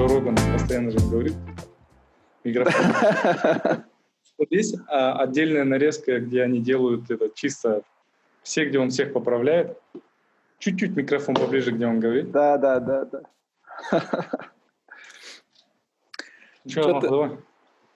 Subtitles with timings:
[0.00, 1.34] Джо Роган постоянно же говорит.
[2.42, 3.84] Микрофон.
[4.38, 7.82] Здесь а, отдельная нарезка, где они делают это чисто
[8.42, 9.78] все, где он всех поправляет.
[10.58, 12.30] Чуть-чуть микрофон поближе, где он говорит.
[12.30, 13.20] Да, да, да, да.
[16.66, 17.36] Что, давай.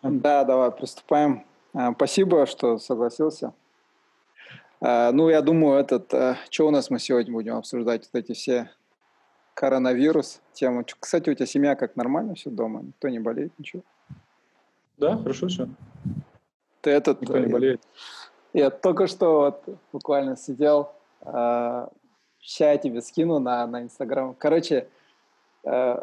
[0.02, 1.46] Да, давай, приступаем.
[1.72, 3.54] А, спасибо, что согласился.
[4.82, 6.12] А, ну, я думаю, этот,
[6.50, 8.68] что у нас мы сегодня будем обсуждать, вот эти все
[9.54, 10.84] коронавирус тему.
[11.00, 12.82] Кстати, у тебя семья как нормально все дома?
[12.82, 13.82] Никто не болеет, ничего?
[14.98, 15.68] Да, хорошо все.
[16.80, 17.22] Ты этот...
[17.22, 17.80] Никто не болеет.
[18.52, 21.88] Я, я только что вот буквально сидел, э,
[22.40, 24.34] сейчас я тебе скину на, на Инстаграм.
[24.34, 24.88] Короче,
[25.64, 26.02] э,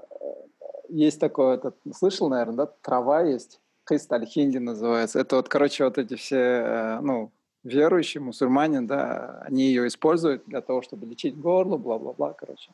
[0.89, 5.19] есть такое, этот, слышал, наверное, да, трава есть, Кристаль Хинди называется.
[5.19, 7.31] Это вот, короче, вот эти все, э, ну,
[7.63, 12.71] верующие, мусульмане, да, они ее используют для того, чтобы лечить горло, бла-бла-бла, короче.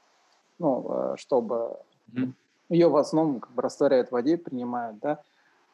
[0.59, 1.77] Ну, э, чтобы
[2.13, 2.31] mm-hmm.
[2.69, 5.19] ее в основном как бы растворяют в воде, принимают, да.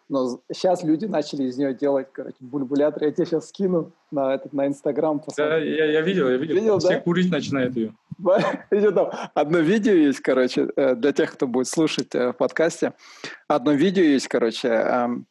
[0.09, 3.05] Но сейчас люди начали из нее делать, короче, бульбулятор.
[3.05, 5.21] Я тебе сейчас скину на этот на Инстаграм.
[5.37, 6.55] Да, я, я видел, я видел.
[6.55, 6.99] видел Все да?
[6.99, 7.93] курить начинают ее.
[8.93, 12.93] там одно видео есть, короче, э, для тех, кто будет слушать э, в подкасте.
[13.47, 15.25] Одно видео есть, короче, эм,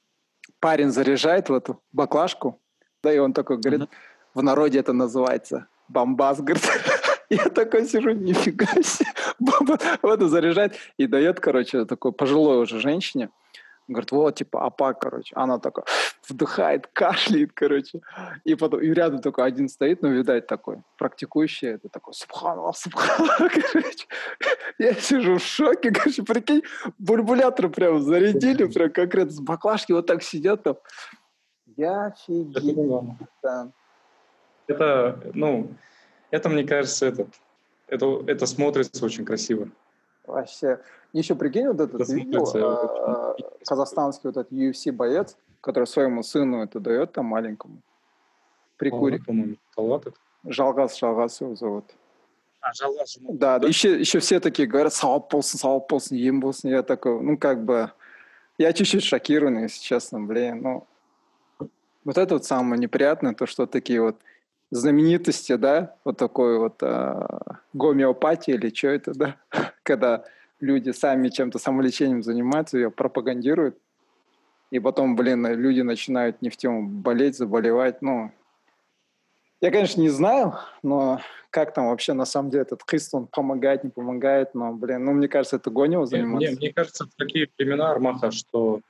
[0.61, 2.61] парень заряжает в эту баклажку,
[3.03, 3.89] да, и он такой говорит,
[4.35, 6.65] в народе это называется бомбас, говорит.
[7.33, 9.09] Я такой сижу, нифига себе,
[10.03, 13.31] вот заряжает и дает, короче, такой пожилой уже женщине,
[13.89, 15.35] Говорит, вот, типа, апа, короче.
[15.35, 15.85] Она такая
[16.29, 18.01] вдыхает, кашляет, короче.
[18.45, 23.53] И потом, и рядом такой один стоит, ну, видать, такой, практикующий, это такой, субханаллах, субханаллах,
[23.73, 24.07] короче.
[24.79, 26.63] Я сижу в шоке, короче, прикинь,
[26.99, 30.77] бульбулятор прям зарядили, прям конкретно с баклажки вот так сидят там.
[31.77, 33.17] Я офигел.
[34.69, 35.69] Это, ну,
[36.33, 37.29] это, мне кажется, этот,
[37.87, 39.69] это, это смотрится очень красиво.
[40.27, 40.81] Вообще.
[41.13, 46.63] Еще прикинь, вот этот это видео, а, казахстанский вот этот UFC боец, который своему сыну
[46.63, 47.83] это дает там маленькому.
[48.79, 49.19] Прикури.
[49.19, 50.17] по-моему, Талат это.
[50.45, 51.85] Жалгас, Жалгас его зовут.
[52.61, 53.19] А, Жалгас.
[53.21, 56.71] Да, да, еще, еще все такие говорят, сауап болсын, сауап болсын, ем болсын.
[56.71, 57.93] Я такой, ну, как бы,
[58.57, 60.87] я чуть-чуть шокирован, если честно, блин, ну,
[62.05, 64.17] вот это вот самое неприятное, то, что такие вот
[64.73, 69.37] знаменитости, да, вот такой вот а, гомеопатии или что это, да,
[69.83, 70.25] когда
[70.61, 73.77] люди сами чем-то самолечением занимаются, ее пропагандируют,
[74.71, 78.33] и потом, блин, люди начинают не в тему болеть, заболевать, ну,
[79.61, 83.85] я, конечно, не знаю, но как там вообще на самом деле этот Христ, он помогает,
[83.85, 86.49] не помогает, но, блин, ну, мне кажется, это гонево заниматься.
[86.49, 88.81] Мне, мне кажется, в такие времена, Армаха, что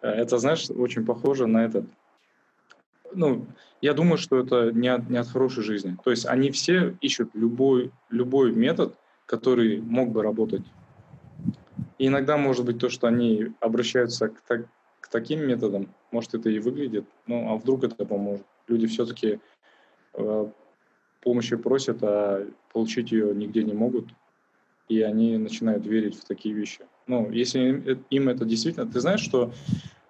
[0.00, 1.86] э, это, знаешь, очень похоже на этот,
[3.14, 3.46] ну,
[3.80, 5.96] я думаю, что это не от, не от хорошей жизни.
[6.04, 10.62] То есть они все ищут любой, любой метод, который мог бы работать.
[11.98, 14.66] И иногда может быть то, что они обращаются к, так,
[15.00, 18.46] к таким методам, может это и выглядит, ну а вдруг это поможет.
[18.68, 19.40] Люди все-таки
[20.14, 20.46] э,
[21.20, 24.08] помощи просят, а получить ее нигде не могут,
[24.88, 26.80] и они начинают верить в такие вещи.
[27.06, 28.86] Ну, если им это действительно...
[28.86, 29.52] Ты знаешь, что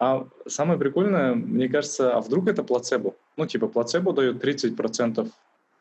[0.04, 3.15] а самое прикольное, мне кажется, а вдруг это плацебо?
[3.38, 5.31] Ну, типа, плацебо дает 30%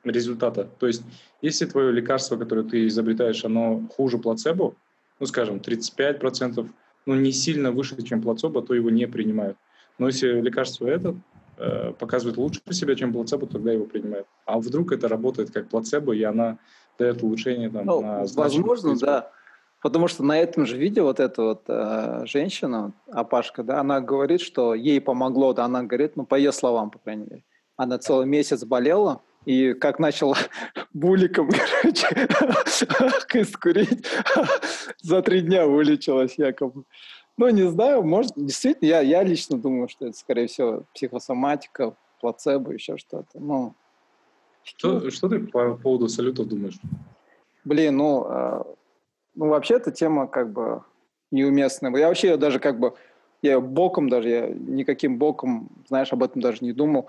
[0.05, 0.69] результата.
[0.79, 1.03] То есть,
[1.41, 4.75] если твое лекарство, которое ты изобретаешь, оно хуже плацебо,
[5.19, 6.69] ну, скажем, 35%,
[7.05, 9.57] ну, не сильно выше, чем плацебо, то его не принимают.
[9.97, 11.15] Но если лекарство это
[11.57, 14.27] э, показывает лучше себя, чем плацебо, тогда его принимают.
[14.45, 16.59] А вдруг это работает как плацебо, и она
[16.97, 19.31] дает улучшение там, ну, на Возможно, да.
[19.83, 24.39] Потому что на этом же видео вот эта вот э, женщина, Апашка, да, она говорит,
[24.39, 27.43] что ей помогло, да, она говорит, ну, по ее словам, по крайней мере.
[27.75, 30.35] Она целый месяц болела, и как начал
[30.93, 31.49] буликом,
[31.81, 34.05] короче, курить,
[35.01, 36.85] за три дня вылечилась якобы.
[37.35, 42.71] Ну, не знаю, может, действительно, я, я лично думаю, что это, скорее всего, психосоматика, плацебо,
[42.71, 43.37] еще что-то.
[43.37, 43.75] Ну,
[44.63, 46.79] что, что ты по поводу салютов думаешь?
[47.65, 48.63] Блин, ну, э,
[49.35, 50.83] ну, вообще эта тема как бы
[51.31, 51.95] неуместная.
[51.95, 52.93] Я вообще даже как бы,
[53.41, 57.07] я боком даже, я никаким боком, знаешь, об этом даже не думал.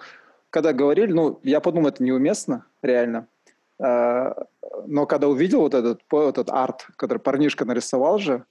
[0.51, 3.27] Когда говорили, ну, я подумал, это неуместно, реально.
[3.79, 4.47] А,
[4.87, 8.45] но когда увидел вот этот, этот арт, который парнишка нарисовал же,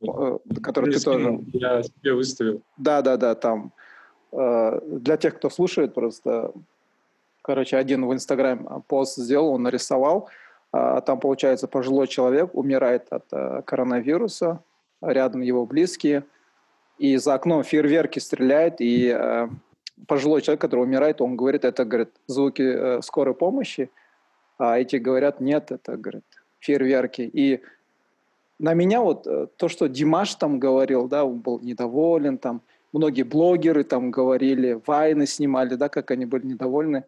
[0.00, 1.40] э, который ты тоже...
[1.52, 2.62] Я себе выставил.
[2.78, 3.72] Да, да, да, там.
[4.32, 6.52] Э, для тех, кто слушает, просто,
[7.42, 10.30] короче, один в Инстаграм пост сделал, он нарисовал, а,
[10.72, 14.62] там, получается, пожилой человек умирает от э, коронавируса,
[15.00, 16.24] рядом его близкие,
[16.98, 19.48] и за окном фейерверки стреляют, и э,
[20.06, 23.90] пожилой человек, который умирает, он говорит, это, говорит, звуки э, скорой помощи,
[24.58, 26.24] а эти говорят, нет, это, говорит,
[26.60, 27.22] фейерверки.
[27.22, 27.62] И
[28.58, 29.26] на меня вот
[29.56, 32.60] то, что Димаш там говорил, да, он был недоволен, там
[32.92, 37.04] многие блогеры там говорили, вайны снимали, да, как они были недовольны.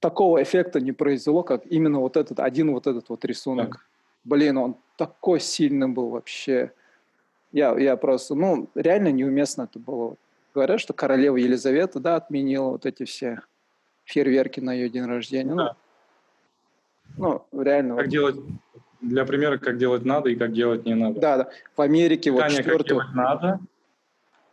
[0.00, 3.70] Такого эффекта не произвело, как именно вот этот, один вот этот вот рисунок.
[3.70, 3.80] Да.
[4.24, 6.72] Блин, он такой сильным был вообще.
[7.52, 10.16] Я, я просто, ну, реально неуместно это было.
[10.54, 13.42] Говорят, что королева Елизавета, да, отменила вот эти все
[14.04, 15.50] фейерверки на ее день рождения.
[15.50, 15.76] Ну, да.
[17.16, 17.96] Ну, ну реально.
[17.96, 18.10] Как вот.
[18.10, 18.36] делать,
[19.00, 21.20] для примера, как делать надо и как делать не надо.
[21.20, 21.50] Да, да.
[21.76, 23.00] В Америке Таня, вот четвертую...
[23.00, 23.60] как делать надо,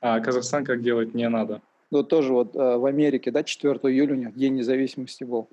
[0.02, 1.62] а Казахстан как делать не надо.
[1.94, 5.48] Ну, тоже вот э, в Америке, да, 4 июля у них День независимости был.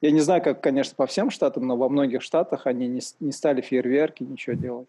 [0.00, 3.30] Я не знаю, как, конечно, по всем штатам, но во многих штатах они не, не
[3.30, 4.88] стали фейерверки, ничего делать.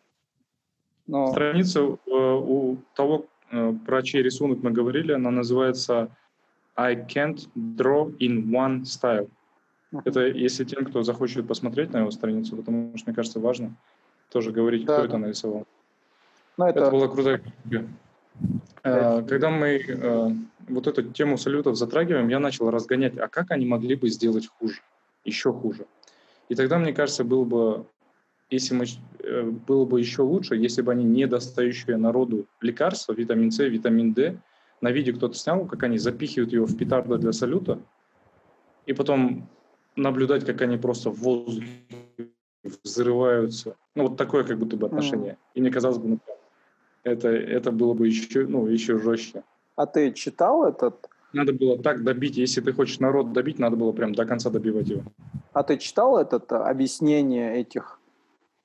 [1.05, 1.27] Но...
[1.27, 6.09] Страница э, у того, э, про чей рисунок мы говорили, она называется
[6.77, 9.29] I can't draw in one style.
[9.91, 10.03] Uh-huh.
[10.06, 13.75] Это если тем, кто захочет посмотреть на его страницу, потому что, мне кажется, важно
[14.31, 15.07] тоже говорить, да, кто да.
[15.09, 15.67] это нарисовал.
[16.56, 16.79] Ну, это...
[16.79, 17.89] это была крутая книга.
[18.83, 20.30] Э, когда мы э,
[20.68, 24.81] вот эту тему салютов затрагиваем, я начал разгонять, а как они могли бы сделать хуже,
[25.24, 25.85] еще хуже.
[26.50, 27.85] И тогда, мне кажется, было бы,
[28.50, 28.85] если мы,
[29.19, 34.13] э, было бы еще лучше, если бы они не достающие народу лекарства, витамин С, витамин
[34.13, 34.38] D,
[34.81, 37.80] на видео кто-то снял, как они запихивают его в петарды для салюта,
[38.85, 39.47] и потом
[39.95, 41.69] наблюдать, как они просто в воздухе
[42.83, 43.75] взрываются.
[43.95, 45.33] Ну, вот такое как будто бы отношение.
[45.33, 45.38] Mm.
[45.56, 46.19] И мне казалось бы, ну,
[47.03, 49.44] это, это было бы еще, ну, еще жестче.
[49.75, 51.09] А ты читал этот?
[51.33, 52.38] Надо было так добить.
[52.38, 55.03] Если ты хочешь народ добить, надо было прям до конца добивать его.
[55.51, 58.00] А ты читал этот а, объяснение этих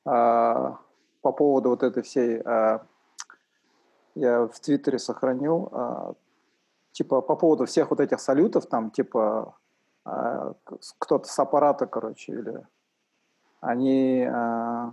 [0.04, 0.78] а,
[1.22, 2.40] по поводу вот этой всей...
[2.44, 2.82] А,
[4.14, 5.68] я в Твиттере сохранил.
[5.72, 6.14] А,
[6.92, 9.54] типа по поводу всех вот этих салютов, там типа
[10.04, 10.54] а,
[10.98, 12.66] кто-то с аппарата, короче, или
[13.60, 14.26] они...
[14.30, 14.92] А,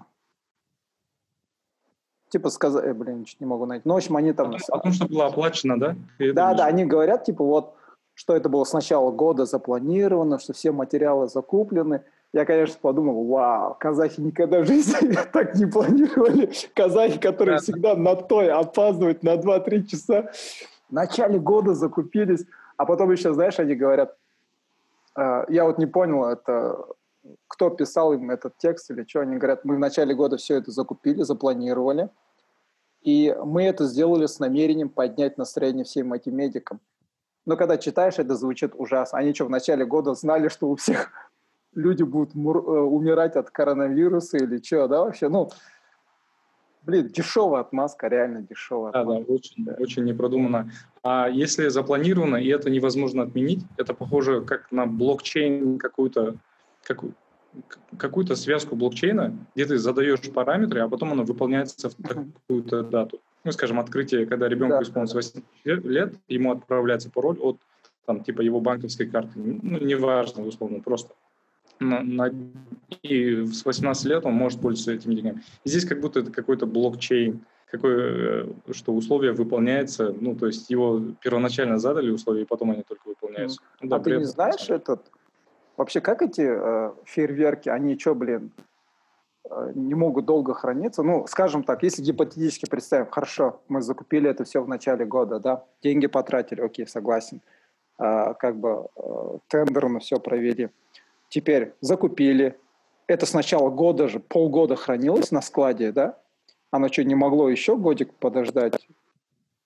[2.36, 3.84] типа сказали, э, блин, чуть не могу найти.
[3.88, 4.52] Ну, в общем, они там...
[4.68, 5.96] Потому что было оплачено, да?
[6.20, 7.76] да, да, они говорят, типа, вот,
[8.14, 12.04] что это было с начала года запланировано, что все материалы закуплены.
[12.34, 16.52] Я, конечно, подумал, вау, казахи никогда в жизни так не планировали.
[16.74, 17.64] Казахи, которые да.
[17.64, 20.30] всегда на той опаздывают на 2-3 часа,
[20.90, 22.46] в начале года закупились.
[22.76, 24.18] А потом еще, знаешь, они говорят,
[25.18, 26.86] э, я вот не понял, это
[27.48, 30.72] кто писал им этот текст или что, они говорят, мы в начале года все это
[30.72, 32.10] закупили, запланировали,
[33.06, 36.82] и мы это сделали с намерением поднять настроение всем этим медикам.
[37.46, 39.20] Но когда читаешь, это звучит ужасно.
[39.20, 41.12] Они что, в начале года знали, что у всех
[41.76, 45.30] люди будут э, умирать от коронавируса или что, да, вообще?
[45.30, 45.52] Ну,
[46.82, 48.92] блин, дешевая отмазка, реально дешевая.
[48.92, 49.26] Да, отмазка.
[49.28, 49.76] да, очень, да.
[49.78, 50.72] очень непродуманно.
[51.04, 56.38] А если запланировано, и это невозможно отменить, это похоже как на блокчейн какую-то,
[56.82, 57.04] как,
[57.98, 63.20] какую-то связку блокчейна, где ты задаешь параметры, а потом оно выполняется в какую-то дату.
[63.44, 64.84] Ну, скажем, открытие, когда ребенку да.
[64.84, 67.60] исполнилось 8 лет, ему отправляется пароль от
[68.06, 69.32] там, типа его банковской карты.
[69.36, 71.14] Ну, неважно, условно, просто.
[71.80, 72.32] На, на,
[73.04, 75.44] и с 18 лет он может пользоваться этими деньгами.
[75.64, 80.70] И здесь как будто это какой-то блокчейн, какой, э, что условия выполняются, ну, то есть
[80.70, 83.60] его первоначально задали условия, и потом они только выполняются.
[83.82, 85.12] Ну, да, а ты не знаешь этот,
[85.78, 88.52] Вообще, как эти э, фейерверки, они что, блин,
[89.50, 91.04] э, не могут долго храниться?
[91.04, 95.66] Ну, скажем так, если гипотетически представим, хорошо, мы закупили это все в начале года, да,
[95.84, 97.42] деньги потратили, окей, согласен,
[98.00, 100.70] э, как бы э, тендерно все провели.
[101.28, 102.58] Теперь закупили,
[103.08, 106.18] это с начала года же, полгода хранилось на складе, да?
[106.72, 108.85] Оно что, не могло еще годик подождать?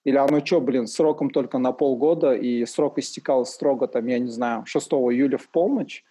[0.10, 4.30] Или оно что, блин, сроком только на полгода, и срок истекал строго, там, я не
[4.30, 6.04] знаю, 6 июля в полночь?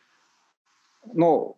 [1.12, 1.57] Ну,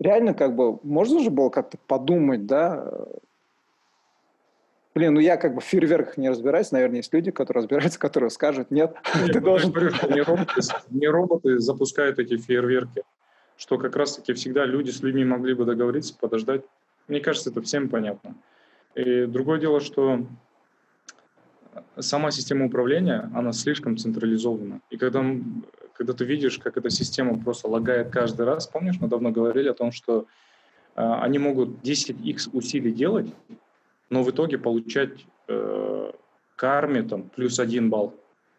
[0.00, 2.92] реально, как бы, можно же было как-то подумать, да?
[4.96, 8.30] Блин, ну я как бы в фейерверках не разбираюсь, наверное, есть люди, которые разбираются, которые
[8.30, 9.70] скажут, нет, нет ты должен...
[9.70, 13.04] Говорю, что не, роботы, не роботы запускают эти фейерверки,
[13.56, 16.62] что как раз-таки всегда люди с людьми могли бы договориться, подождать.
[17.06, 18.34] Мне кажется, это всем понятно.
[18.96, 20.26] И другое дело, что
[22.00, 24.80] сама система управления, она слишком централизована.
[24.90, 25.24] И когда,
[25.94, 29.74] когда ты видишь, как эта система просто лагает каждый раз, помнишь, мы давно говорили о
[29.74, 30.26] том, что
[30.96, 33.32] э, они могут 10x усилий делать,
[34.10, 36.12] но в итоге получать э,
[36.56, 38.14] карме там, плюс один балл.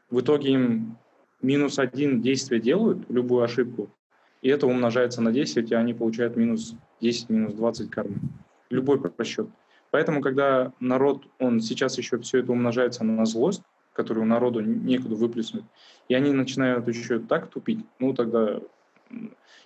[0.10, 0.98] В итоге им
[1.42, 3.90] минус один действие делают, любую ошибку,
[4.42, 8.18] и это умножается на 10, и они получают минус 10, минус 20 кармы.
[8.70, 9.48] Любой просчет.
[9.92, 15.66] Поэтому, когда народ, он сейчас еще все это умножается на злость, которую народу некуда выплеснуть,
[16.08, 18.60] и они начинают еще так тупить, ну тогда...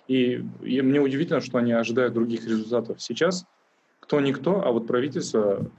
[0.08, 3.00] И, и мне удивительно, что они ожидают других результатов.
[3.00, 3.46] Сейчас
[4.04, 5.70] кто никто, а вот правительство,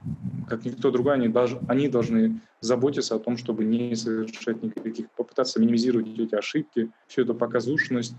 [0.48, 5.60] как никто другой, они, даже, они должны заботиться о том, чтобы не совершать никаких, попытаться
[5.60, 8.16] минимизировать эти ошибки, всю эту показушность,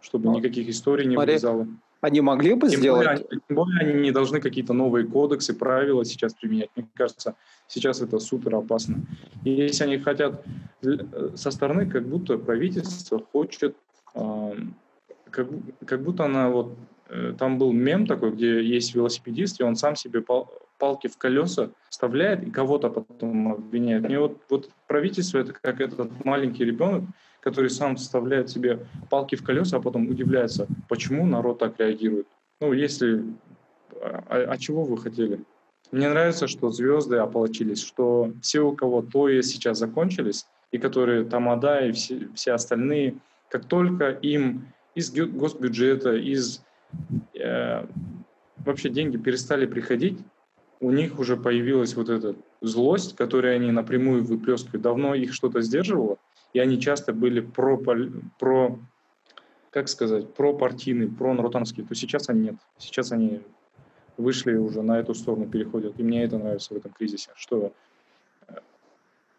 [0.00, 1.68] чтобы ну, никаких историй не смотри, вылезало.
[2.04, 3.06] Они могли бы тем сделать...
[3.06, 6.68] Более, тем более они не должны какие-то новые кодексы, правила сейчас применять.
[6.76, 7.34] Мне кажется,
[7.66, 8.96] сейчас это супер опасно.
[9.44, 10.44] И если они хотят
[10.82, 13.74] э, со стороны, как будто правительство хочет,
[14.14, 14.52] э,
[15.30, 15.48] как,
[15.86, 16.76] как будто она вот
[17.08, 21.16] Э, там был мем такой, где есть велосипедист, и он сам себе пал, палки в
[21.16, 24.02] колеса вставляет и кого-то потом обвиняет.
[24.04, 27.04] Мне вот, вот правительство это как этот маленький ребенок,
[27.44, 32.26] который сам вставляет себе палки в колеса, а потом удивляется, почему народ так реагирует.
[32.60, 33.22] Ну, если...
[34.00, 35.44] А, а, а чего вы хотели?
[35.92, 41.86] Мне нравится, что звезды ополочились, что все, у кого то сейчас закончились, и которые Тамада
[41.86, 43.16] и все, все остальные,
[43.50, 46.62] как только им из госбюджета, из
[47.38, 47.86] э,
[48.64, 50.18] вообще деньги перестали приходить,
[50.80, 54.82] у них уже появилась вот эта злость, которую они напрямую выплескивают.
[54.82, 56.16] Давно их что-то сдерживало,
[56.54, 57.76] и они часто были про,
[58.38, 58.78] про
[59.70, 62.56] как сказать, про партийные, про народанские, то сейчас они нет.
[62.78, 63.42] Сейчас они
[64.16, 65.98] вышли уже на эту сторону, переходят.
[65.98, 67.72] И мне это нравится в этом кризисе, что,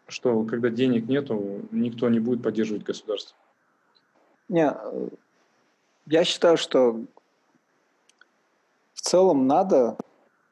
[0.06, 3.36] что когда денег нету, никто не будет поддерживать государство.
[4.48, 4.72] Не,
[6.06, 7.00] я считаю, что
[9.06, 9.96] целом надо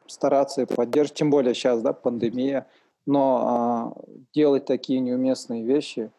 [0.06, 2.66] стараться и поддерживать, тем более сейчас, да, пандемия,
[3.04, 4.02] но а,
[4.32, 6.10] делать такие неуместные вещи,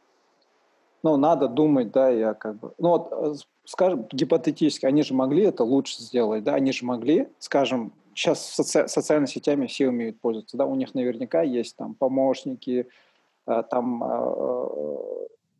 [1.05, 5.43] ну, надо думать, да, я как бы, ну, вот, э, скажем, гипотетически, они же могли
[5.43, 10.57] это лучше сделать, да, они же могли, скажем, сейчас соци- социальными сетями все умеют пользоваться,
[10.57, 12.87] да, у них наверняка есть там помощники,
[13.45, 14.67] э, там э,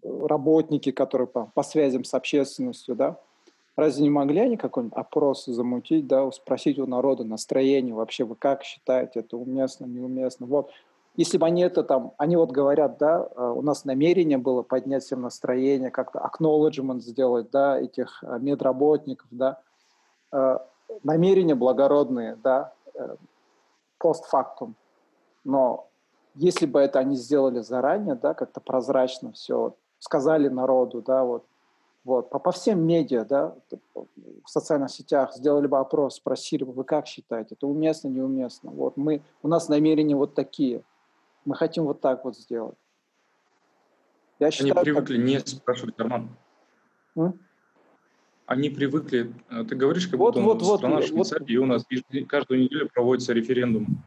[0.04, 3.20] работники, которые по, по связям с общественностью, да,
[3.76, 8.64] Разве не могли они какой-нибудь опрос замутить, да, спросить у народа настроение вообще, вы как
[8.64, 10.46] считаете, это уместно, неуместно?
[10.46, 10.72] Вот,
[11.18, 15.04] если бы они это там, они вот говорят, да, э, у нас намерение было поднять
[15.04, 19.60] всем настроение, как-то acknowledgement сделать, да, этих э, медработников, да,
[20.32, 20.58] э,
[21.04, 22.74] намерения благородные, да,
[23.98, 24.76] постфактум.
[25.44, 25.88] Но
[26.36, 31.46] если бы это они сделали заранее, да, как-то прозрачно все, сказали народу, да, вот,
[32.04, 33.56] вот, по, по всем медиа, да,
[33.94, 38.70] в социальных сетях сделали бы опрос, спросили бы, вы как считаете, это уместно, неуместно.
[38.72, 40.84] Вот мы, у нас намерения вот такие,
[41.46, 42.78] мы хотим вот так вот сделать.
[44.40, 45.26] Я считаю, Они привыкли как...
[45.26, 46.30] не спрашивать, Арман.
[47.16, 47.40] М?
[48.46, 51.50] Они привыкли, э, ты говоришь, как вот, будто вот, вот, страна вот, Швейцарии, вот.
[51.50, 51.86] и у нас
[52.28, 54.04] каждую неделю проводится референдум.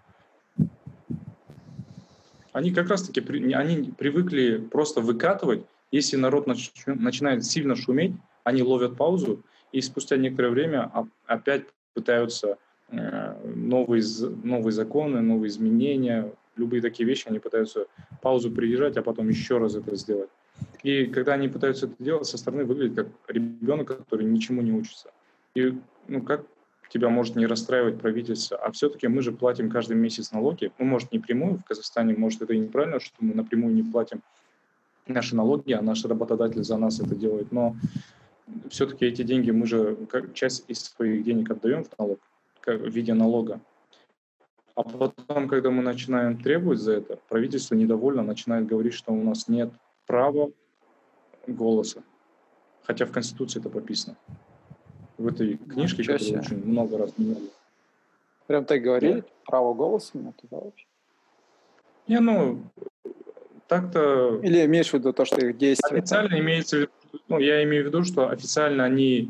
[2.52, 3.20] Они как раз-таки,
[3.52, 6.72] они привыкли просто выкатывать если народ нач...
[6.86, 8.14] начинает сильно шуметь,
[8.44, 9.42] они ловят паузу
[9.72, 10.90] и спустя некоторое время
[11.26, 11.64] опять
[11.94, 14.02] пытаются э, новые,
[14.44, 17.86] новые законы, новые изменения, любые такие вещи, они пытаются
[18.20, 20.30] паузу придержать, а потом еще раз это сделать.
[20.82, 25.10] И когда они пытаются это делать, со стороны выглядит как ребенок, который ничему не учится.
[25.54, 25.74] И
[26.08, 26.44] ну, как
[26.90, 28.56] тебя может не расстраивать правительство?
[28.58, 30.72] А все-таки мы же платим каждый месяц налоги.
[30.78, 34.22] Ну, может, не прямую в Казахстане, может, это и неправильно, что мы напрямую не платим
[35.06, 37.52] наши налоги, а наш работодатель за нас это делает.
[37.52, 37.76] Но
[38.70, 42.20] все-таки эти деньги мы же как часть из своих денег отдаем в налог,
[42.60, 43.60] как, в виде налога.
[44.78, 49.48] А потом, когда мы начинаем требовать за это, правительство недовольно начинает говорить, что у нас
[49.48, 49.72] нет
[50.06, 50.52] права
[51.48, 52.04] голоса.
[52.84, 54.16] Хотя в Конституции это прописано.
[55.16, 57.50] В этой книжке, ну, которую очень много раз меняли.
[58.46, 59.22] Прям так говорили?
[59.22, 59.26] Да.
[59.46, 60.86] Право голоса нет, да, вообще?
[62.06, 62.62] Не, ну,
[63.66, 64.38] так-то...
[64.44, 65.98] Или имеешь в виду то, что их действия...
[65.98, 66.90] Официально имеется в виду,
[67.26, 69.28] ну, я имею в виду, что официально они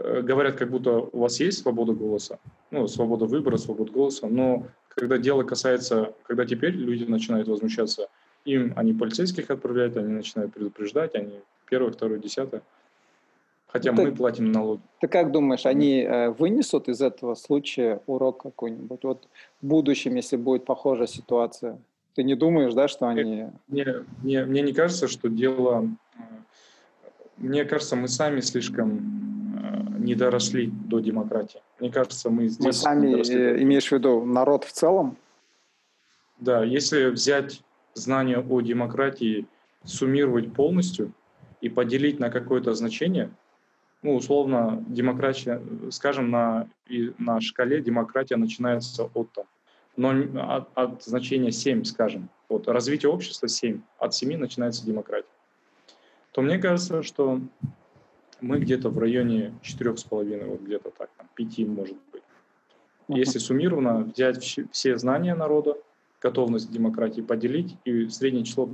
[0.00, 2.38] говорят, как будто у вас есть свобода голоса,
[2.70, 8.08] ну, свобода выбора, свобода голоса, но когда дело касается, когда теперь люди начинают возмущаться,
[8.44, 12.62] им они полицейских отправляют, они начинают предупреждать, они первое, второе, десятое.
[13.66, 14.82] Хотя ну, мы платим налоги.
[15.00, 19.02] Ты как думаешь, они э, вынесут из этого случая урок какой-нибудь?
[19.02, 19.28] Вот
[19.62, 21.78] в будущем, если будет похожая ситуация,
[22.14, 23.46] ты не думаешь, да, что они...
[23.68, 25.88] Мне, мне, мне не кажется, что дело...
[26.18, 26.20] Э,
[27.38, 29.31] мне кажется, мы сами слишком э,
[30.04, 31.60] не доросли до демократии.
[31.80, 32.64] Мне кажется, мы здесь...
[32.64, 35.16] Мы сами, э, имеешь в виду, народ в целом?
[36.38, 37.62] Да, если взять
[37.94, 39.46] знания о демократии,
[39.84, 41.12] суммировать полностью
[41.60, 43.30] и поделить на какое-то значение,
[44.02, 46.68] ну, условно, демократия, скажем, на,
[47.18, 49.44] на шкале демократия начинается от там,
[49.96, 50.10] но
[50.42, 55.28] от, от значения 7, скажем, вот развитие общества 7, от 7 начинается демократия,
[56.32, 57.40] то мне кажется, что
[58.42, 62.22] мы где-то в районе 4,5, вот где-то так, там, 5 может быть.
[63.08, 65.76] Если суммированно взять все знания народа,
[66.20, 68.68] готовность демократии поделить, и среднее число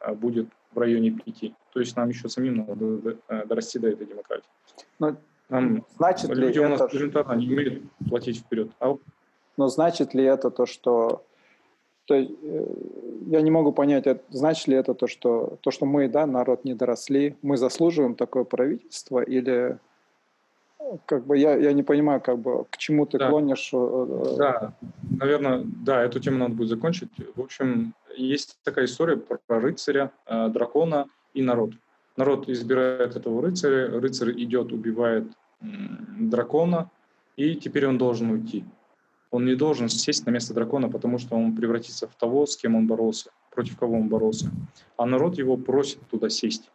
[0.00, 1.54] а, будет в районе пяти.
[1.72, 4.48] То есть нам еще самим надо э, дорасти до этой демократии.
[4.98, 5.16] Но
[5.48, 6.96] нам значит люди ли у нас это...
[6.96, 8.70] элементарно не умеют платить вперед.
[8.80, 8.96] А...
[9.56, 11.24] Но значит ли это то, что
[12.06, 12.66] то есть, э,
[13.26, 16.74] я не могу понять, значит ли это то, что то, что мы, да, народ не
[16.74, 19.78] доросли, мы заслуживаем такое правительство или
[21.06, 23.28] как бы я, я не понимаю, как бы к чему ты да.
[23.28, 23.70] клонишь.
[23.72, 24.74] Э, э, да,
[25.18, 27.10] наверное, да, эту тему надо будет закончить.
[27.34, 31.70] В общем, есть такая история про рыцаря, э, дракона и народ.
[32.16, 35.24] Народ избирает этого рыцаря, рыцарь идет, убивает
[35.60, 36.90] дракона,
[37.36, 38.64] и теперь он должен уйти.
[39.34, 42.76] Он не должен сесть на место дракона, потому что он превратится в того, с кем
[42.76, 44.48] он боролся, против кого он боролся.
[44.96, 46.70] А народ его просит туда сесть.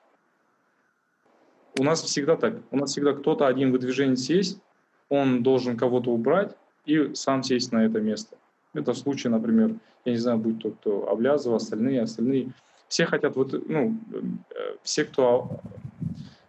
[1.80, 2.56] У нас всегда так.
[2.70, 4.60] У нас всегда кто-то один выдвиженец есть,
[5.08, 8.36] он должен кого-то убрать и сам сесть на это место.
[8.74, 12.52] Это в случае, например, я не знаю, будь то кто Облязов, остальные, остальные.
[12.90, 15.62] Все хотят, вот, ну, э, все, кто,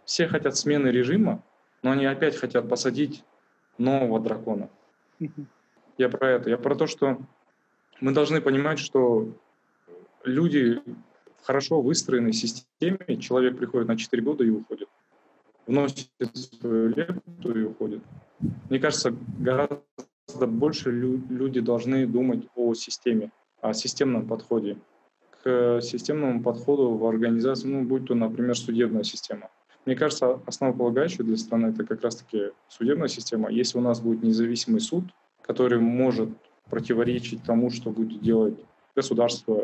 [0.03, 1.41] все хотят смены режима,
[1.83, 3.23] но они опять хотят посадить
[3.77, 4.69] нового дракона.
[5.97, 6.49] Я про это.
[6.49, 7.17] Я про то, что
[7.99, 9.27] мы должны понимать, что
[10.23, 10.81] люди
[11.41, 14.89] в хорошо выстроенной системе, человек приходит на 4 года и уходит
[15.71, 18.01] вносит свою лепту и уходит.
[18.69, 23.31] Мне кажется, гораздо больше люди должны думать о системе,
[23.61, 24.77] о системном подходе.
[25.43, 29.49] К системному подходу в организации, ну, будь то, например, судебная система.
[29.85, 33.49] Мне кажется, основополагающей для страны это как раз-таки судебная система.
[33.49, 35.05] Если у нас будет независимый суд,
[35.41, 36.29] который может
[36.69, 38.57] противоречить тому, что будет делать
[38.95, 39.61] государство,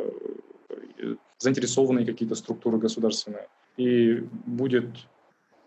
[0.99, 4.89] э, заинтересованные какие-то структуры государственные, и будет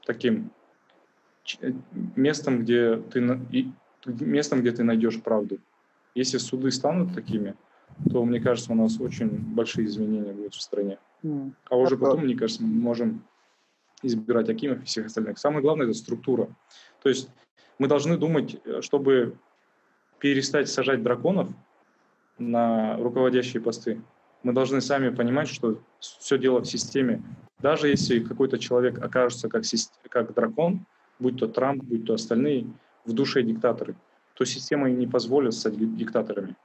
[0.05, 0.51] таким
[1.61, 1.73] э,
[2.17, 3.41] местом, где ты,
[4.05, 5.59] местом, где ты найдешь правду.
[6.15, 7.55] Если суды станут такими,
[8.11, 10.99] то, мне кажется, у нас очень большие изменения будут в стране.
[11.23, 11.53] Mm.
[11.69, 13.25] А уже потом, мне кажется, мы можем
[14.03, 15.39] избирать Акимов и всех остальных.
[15.39, 16.49] Самое главное– это структура.
[17.03, 17.29] То есть
[17.79, 19.37] мы должны думать, э, чтобы
[20.21, 21.49] перестать сажать драконов
[22.39, 24.01] на руководящие посты,
[24.43, 27.23] мы должны сами понимать, что все дело в системе.
[27.59, 29.65] Даже если какой-то человек окажется как,
[30.09, 30.87] как дракон,
[31.19, 32.67] будь то Трамп, будь то остальные,
[33.05, 33.95] в душе диктаторы,
[34.35, 36.57] то система не позволит стать диктаторами.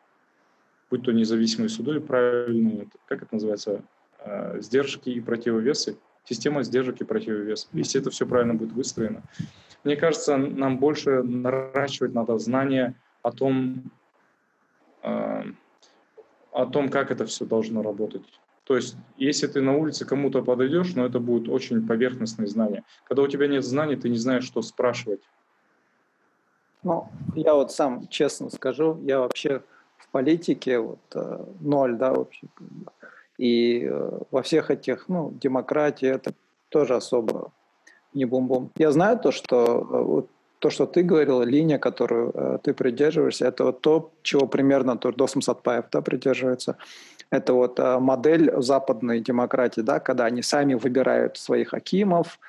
[0.90, 3.82] Будь то независимые суды, правильные, как это называется,
[4.20, 5.98] э, сдержки и противовесы.
[6.24, 7.70] Система сдержек и противовесов.
[7.74, 9.24] Если это все правильно будет выстроено.
[9.84, 13.92] Мне кажется, нам больше наращивать надо знания о том,
[15.02, 15.44] э,
[16.52, 18.24] о том, как это все должно работать.
[18.66, 22.84] То есть, если ты на улице кому-то подойдешь, но ну, это будет очень поверхностные знания.
[23.04, 25.22] Когда у тебя нет знаний, ты не знаешь, что спрашивать.
[26.84, 29.64] Ну, я вот сам честно скажу, я вообще
[29.98, 32.48] в политике вот э, ноль, да, вообще.
[33.40, 36.34] И э, во всех этих, ну, демократии это
[36.70, 37.52] тоже особо
[38.14, 38.70] не бум-бум.
[38.78, 40.30] Я знаю то, что э, вот
[40.66, 45.44] то, что ты говорил, линия, которую э, ты придерживаешься, это вот то, чего примерно Турдосом
[45.44, 46.76] Сатпаев да, придерживается.
[47.30, 52.40] Это вот э, модель западной демократии, да, когда они сами выбирают своих акимов,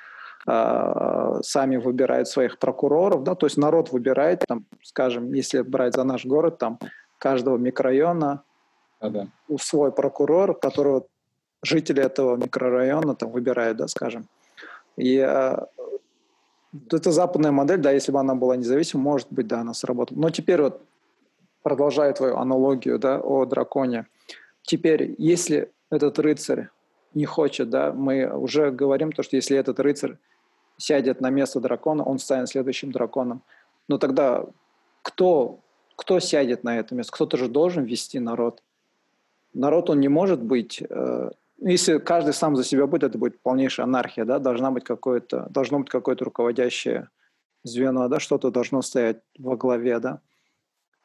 [0.47, 6.03] э, сами выбирают своих прокуроров, да, то есть народ выбирает, там, скажем, если брать за
[6.03, 6.79] наш город, там
[7.19, 8.41] каждого микрорайона
[8.99, 9.27] а, да.
[9.61, 11.05] свой прокурор, которого
[11.61, 14.27] жители этого микрорайона там выбирают, да, скажем.
[14.95, 15.57] И э,
[16.91, 20.19] это западная модель, да, если бы она была независима, может быть, да, она сработала.
[20.19, 20.81] Но теперь вот,
[21.63, 24.07] продолжая твою аналогию, да, о драконе,
[24.63, 26.69] теперь, если этот рыцарь
[27.13, 30.17] не хочет, да, мы уже говорим то, что если этот рыцарь
[30.77, 33.41] сядет на место дракона, он станет следующим драконом.
[33.87, 34.45] Но тогда
[35.01, 35.59] кто,
[35.95, 37.11] кто сядет на это место?
[37.13, 38.61] Кто-то же должен вести народ.
[39.53, 43.85] Народ, он не может быть э, если каждый сам за себя будет, это будет полнейшая
[43.85, 47.09] анархия, да, должна быть какое-то, должно быть какое-то руководящее
[47.63, 50.21] звено, да, что-то должно стоять во главе, да.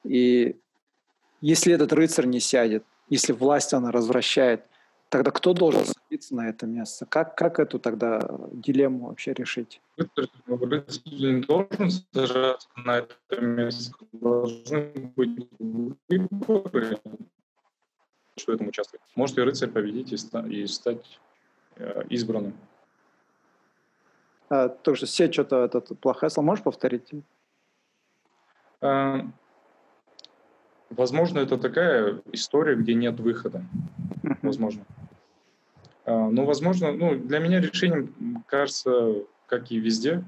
[0.04, 0.60] И
[1.40, 4.64] если этот рыцарь не сядет, если власть она развращает,
[5.08, 7.04] тогда кто должен садиться на это место?
[7.06, 8.20] Как, как эту тогда
[8.52, 9.80] дилемму вообще решить?
[9.96, 10.28] Рыцарь
[11.06, 13.94] не должен сажаться на это место.
[14.12, 16.98] Должны быть выборы,
[18.36, 19.02] что в этом участвует.
[19.14, 21.20] Может и рыцарь победить и, ста- и стать
[21.76, 22.54] э, избранным.
[24.48, 26.46] А, тоже все что-то это плохое слово.
[26.46, 27.08] Можешь повторить?
[28.80, 29.26] А,
[30.90, 33.64] возможно, это такая история, где нет выхода.
[34.40, 34.84] Возможно.
[36.04, 40.24] А, но, возможно, ну, для меня решением кажется, как и везде.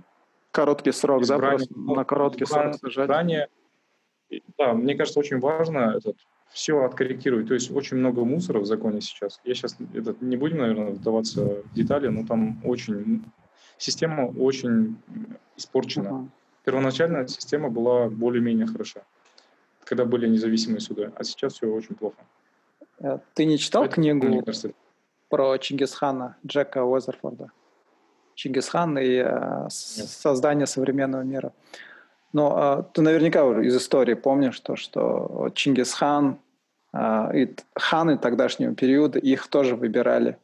[0.51, 1.75] Короткий срок, избрание, да?
[1.75, 3.07] Просто на короткий срок сажать.
[3.07, 3.49] Избрание,
[4.59, 6.17] да, мне кажется, очень важно этот,
[6.53, 7.49] все откорректировать.
[7.49, 9.41] То есть очень много мусора в законе сейчас.
[9.45, 13.25] Я сейчас этот, не будем, наверное, вдаваться в детали, но там очень
[13.79, 14.97] система очень
[15.57, 16.09] испорчена.
[16.09, 16.29] Uh-huh.
[16.65, 19.03] Первоначальная система была более-менее хороша,
[19.85, 22.17] когда были независимые суды, а сейчас все очень плохо.
[23.01, 24.71] Э, ты не читал Это, книгу мне кажется,
[25.29, 27.51] про Чингисхана Джека Уэзерфорда?
[28.35, 31.53] Чингисхан и э, создание современного мира.
[32.35, 36.37] Но э, ты наверняка из истории помнишь то, что Чингисхан
[36.93, 40.37] э, и ханы тогдашнего периода, их тоже выбирали.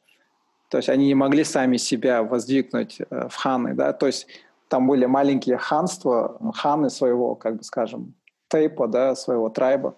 [0.70, 4.28] То есть они не могли сами себя воздвигнуть э, в ханы, да, то есть
[4.68, 8.14] там были маленькие ханства, ханы своего, как бы скажем,
[8.46, 9.96] тейпа, да, своего трайба.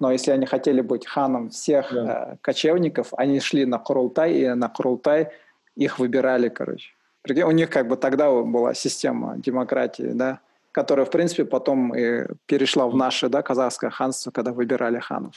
[0.00, 2.32] Но если они хотели быть ханом всех да.
[2.32, 5.30] э, кочевников, они шли на Курултай, и на Курултай
[5.76, 6.90] их выбирали, короче.
[7.26, 10.40] У них как бы тогда была система демократии, да,
[10.72, 15.34] которая, в принципе, потом и перешла в наше, да, казахское ханство, когда выбирали ханов.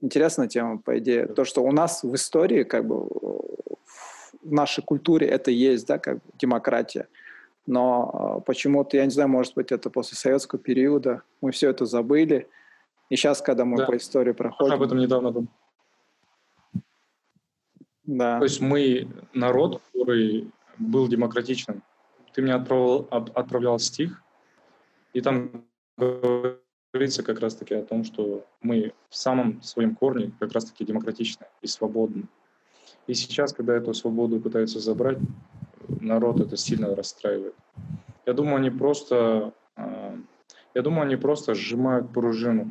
[0.00, 1.26] Интересная тема, по идее.
[1.26, 3.08] То, что у нас в истории, как бы,
[4.42, 7.08] в нашей культуре это есть, да, как демократия.
[7.66, 11.84] Но э, почему-то, я не знаю, может быть, это после советского периода, мы все это
[11.84, 12.48] забыли.
[13.10, 13.86] И сейчас, когда мы да.
[13.86, 14.72] по истории проходим...
[14.72, 15.48] Об этом недавно думал.
[18.04, 18.38] Да.
[18.38, 21.82] То есть мы народ, который был демократичным.
[22.38, 24.22] Ты мне отправил, отправлял стих,
[25.12, 25.64] и там
[25.96, 31.66] говорится как раз-таки о том, что мы в самом своем корне как раз-таки демократичны и
[31.66, 32.28] свободны.
[33.08, 35.18] И сейчас, когда эту свободу пытаются забрать,
[36.00, 37.56] народ это сильно расстраивает.
[38.24, 40.16] Я думаю, они просто, а,
[40.74, 42.70] я думаю, они просто сжимают пружину.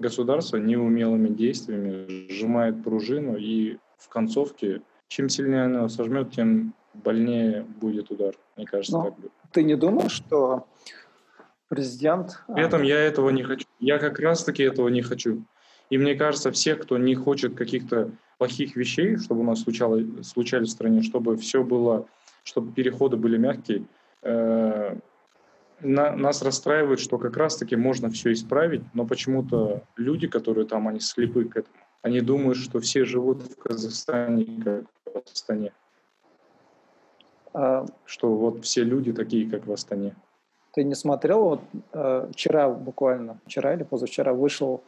[0.00, 8.10] Государство неумелыми действиями сжимает пружину и в концовке, чем сильнее оно сожмет, тем больнее будет
[8.10, 8.34] удар.
[8.56, 9.32] Мне кажется, Но так будет.
[9.52, 10.66] Ты не думаешь, что
[11.68, 12.42] президент...
[12.52, 13.66] При этом я этого не хочу.
[13.80, 15.44] Я как раз-таки этого не хочу.
[15.90, 20.68] И мне кажется, все, кто не хочет каких-то плохих вещей, чтобы у нас случало, случались
[20.68, 22.06] в стране, чтобы все было,
[22.42, 23.84] чтобы переходы были мягкие,
[24.22, 24.96] э,
[25.80, 31.00] на, нас расстраивает, что как раз-таки можно все исправить, но почему-то люди, которые там, они
[31.00, 31.76] слепы к этому.
[32.02, 34.84] Они думают, что все живут в Казахстане, как
[35.24, 35.72] в Астане.
[37.56, 40.14] А, что вот все люди такие, как в Астане.
[40.74, 41.42] Ты не смотрел?
[41.42, 41.60] Вот
[41.92, 44.82] э, вчера буквально, вчера или позавчера вышел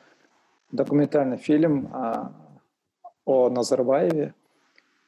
[0.70, 2.14] документальный фильм э,
[3.24, 4.34] о Назарбаеве,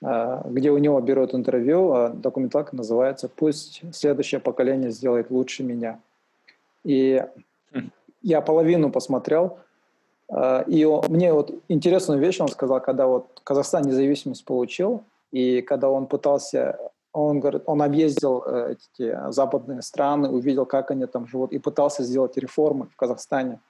[0.03, 6.01] э, где у него берут интервью, а документалка называется «Пусть следующее поколение сделает лучше меня».
[6.83, 7.23] И
[7.75, 7.91] хм.
[8.23, 9.59] я половину посмотрел–
[10.31, 15.91] а, и мне вот интересную вещь он сказал, когда вот Казахстан независимость получил, и когда
[15.91, 16.79] он пытался,
[17.13, 22.03] он говорит, он объездил э, эти западные страны, увидел, как они там живут, и пытался
[22.05, 23.61] сделать реформы в Казахстане.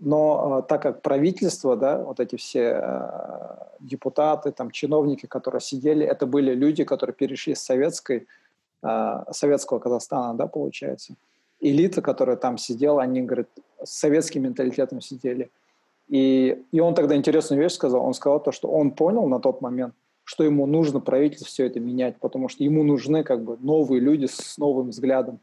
[0.00, 6.06] Но э, так как правительство, да, вот эти все э, депутаты, там, чиновники, которые сидели,
[6.06, 8.26] это были люди, которые перешли с советской,
[9.30, 11.14] советского Казахстана, да, получается.
[11.60, 13.46] Элита, которая там сидела, они, говорят,
[13.84, 15.50] с советским менталитетом сидели–
[16.12, 18.04] и, и он тогда интересную вещь сказал.
[18.04, 21.80] Он сказал то, что он понял на тот момент, что ему нужно правительство все это
[21.80, 25.40] менять, потому что ему нужны как бы новые люди с новым взглядом.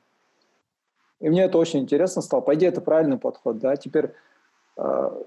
[1.20, 2.42] И мне это очень интересно стало.
[2.42, 3.60] По идее, это правильный подход.
[3.60, 3.76] Да?
[3.76, 4.14] Теперь,
[4.78, 5.24] э,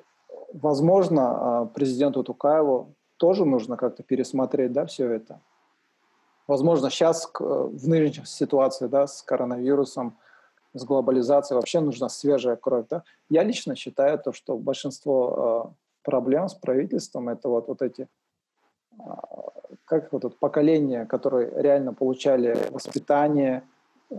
[0.54, 5.40] возможно, э, президенту Тукаеву тоже нужно как-то пересмотреть да, все это.
[6.46, 10.16] Возможно, сейчас э, в нынешней ситуации да, с коронавирусом–
[10.74, 12.86] с глобализацией вообще нужна свежая кровь.
[12.88, 13.02] Да?
[13.28, 18.08] Я лично считаю, то, что большинство проблем с правительством это вот, вот эти
[19.84, 23.62] как вот это поколение, которые реально получали воспитание,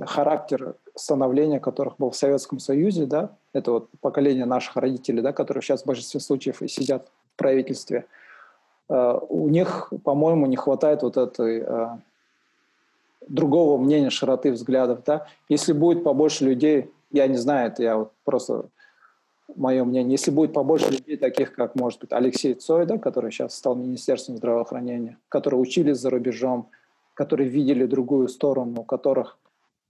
[0.01, 5.61] характер становления которых был в Советском Союзе, да, это вот поколение наших родителей, да, которые
[5.61, 8.05] сейчас в большинстве случаев и сидят в правительстве,
[8.89, 11.87] э, у них, по-моему, не хватает вот этой э,
[13.27, 15.27] другого мнения, широты взглядов, да.
[15.49, 18.65] Если будет побольше людей, я не знаю, это я вот просто
[19.55, 23.55] мое мнение, если будет побольше людей, таких как, может быть, Алексей Цой, да, который сейчас
[23.55, 26.69] стал Министерством здравоохранения, которые учились за рубежом,
[27.13, 29.37] которые видели другую сторону, у которых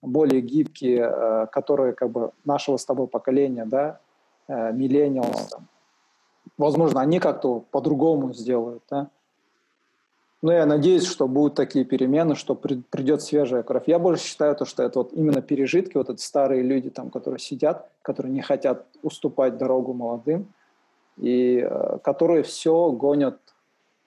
[0.02, 4.00] более гибкие, э, которые как бы нашего с тобой поколения, да,
[4.48, 5.50] э, миллениалов,
[6.58, 9.10] возможно, они как-то по-другому сделают, да,
[10.44, 13.84] но я надеюсь, что будут такие перемены, что придет свежая кровь.
[13.88, 17.40] Я больше считаю, то, что это вот именно пережитки, вот эти старые люди, там, которые
[17.40, 20.54] сидят, которые не хотят уступать дорогу молодым,
[21.16, 23.40] и э, которые все гонят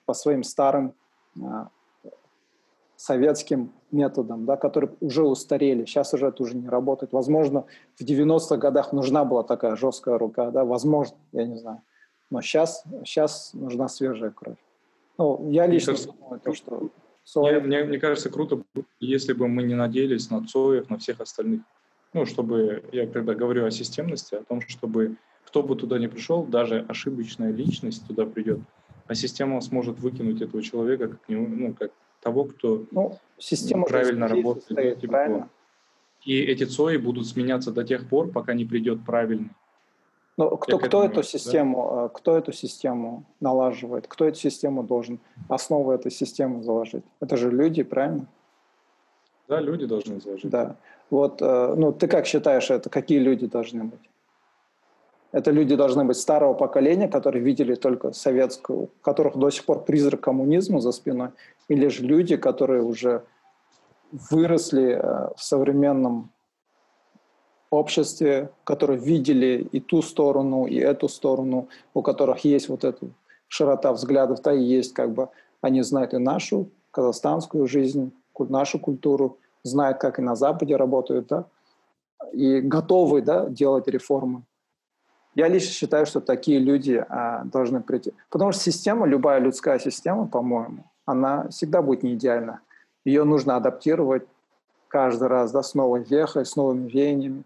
[0.05, 0.93] по своим старым
[1.37, 1.41] э,
[2.97, 5.85] советским методам, да, которые уже устарели.
[5.85, 7.13] Сейчас уже это уже не работает.
[7.13, 11.81] Возможно, в 90-х годах нужна была такая жесткая рука, да, возможно, я не знаю.
[12.29, 14.57] Но сейчас, сейчас нужна свежая кровь.
[15.17, 16.91] Ну, я лично кажется, думаю, то, что...
[17.35, 18.63] Мне, мне, мне кажется, круто,
[18.99, 21.61] если бы мы не надеялись на Цоев, на всех остальных.
[22.13, 26.43] Ну, чтобы, я когда говорю о системности, о том, чтобы кто бы туда ни пришел,
[26.43, 28.59] даже ошибочная личность туда придет,
[29.07, 34.65] а система сможет выкинуть этого человека как, ну, как того, кто ну, система правильно работает.
[34.65, 35.49] Состоит, типа правильно.
[36.25, 39.51] И эти ЦОИ будут сменяться до тех пор, пока не придет правильный.
[40.37, 42.09] Но кто, кто эту систему, да?
[42.09, 45.19] кто эту систему налаживает, кто эту систему должен
[45.49, 47.03] основу этой системы заложить?
[47.19, 48.27] Это же люди, правильно?
[49.47, 50.51] Да, люди должны заложить.
[50.51, 50.75] Да.
[51.09, 52.89] Вот, э, ну, ты как считаешь это?
[52.89, 54.09] Какие люди должны быть?
[55.31, 59.83] Это люди должны быть старого поколения, которые видели только советскую, у которых до сих пор
[59.83, 61.29] призрак коммунизма за спиной,
[61.67, 63.23] или же люди, которые уже
[64.11, 66.29] выросли э, в современном
[67.69, 73.07] обществе, которые видели и ту сторону, и эту сторону, у которых есть вот эта
[73.47, 75.29] широта взглядов, да, и есть как бы,
[75.61, 81.45] они знают и нашу казахстанскую жизнь, нашу культуру, знают, как и на Западе работают, да,
[82.31, 84.43] и готовы, да, делать реформы.
[85.35, 88.11] Я лично считаю, что такие люди а, должны прийти.
[88.31, 92.61] Потому что система, любая людская система, по-моему, она всегда будет не идеальна.
[93.05, 94.23] Ее нужно адаптировать
[94.87, 97.43] каждый раз, да, с новой вехой, с новыми веяниями.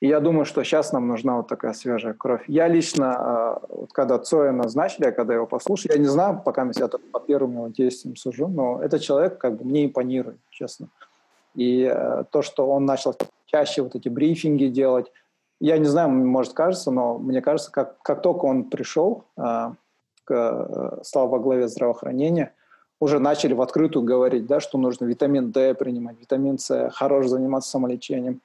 [0.00, 2.42] И я думаю, что сейчас нам нужна вот такая свежая кровь.
[2.46, 6.88] Я лично, а, вот когда Цоя назначили, когда его послушал, я не знаю, пока я
[6.88, 10.88] только по первым его действиям сужу, но этот человек как бы мне импонирует, честно.
[11.54, 13.14] И э, то, что он начал
[13.46, 15.12] чаще вот эти брифинги делать,
[15.60, 19.74] я не знаю, может кажется, но мне кажется, как, как только он пришел, к,
[20.30, 22.54] э, стал во главе здравоохранения,
[23.00, 27.70] уже начали в открытую говорить, да, что нужно витамин D принимать, витамин С, хорош заниматься
[27.70, 28.40] самолечением.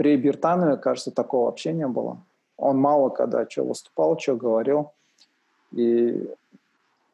[0.00, 2.22] При Бертанове, кажется, такого вообще не было.
[2.56, 4.92] Он мало когда что выступал, что говорил.
[5.72, 6.26] И,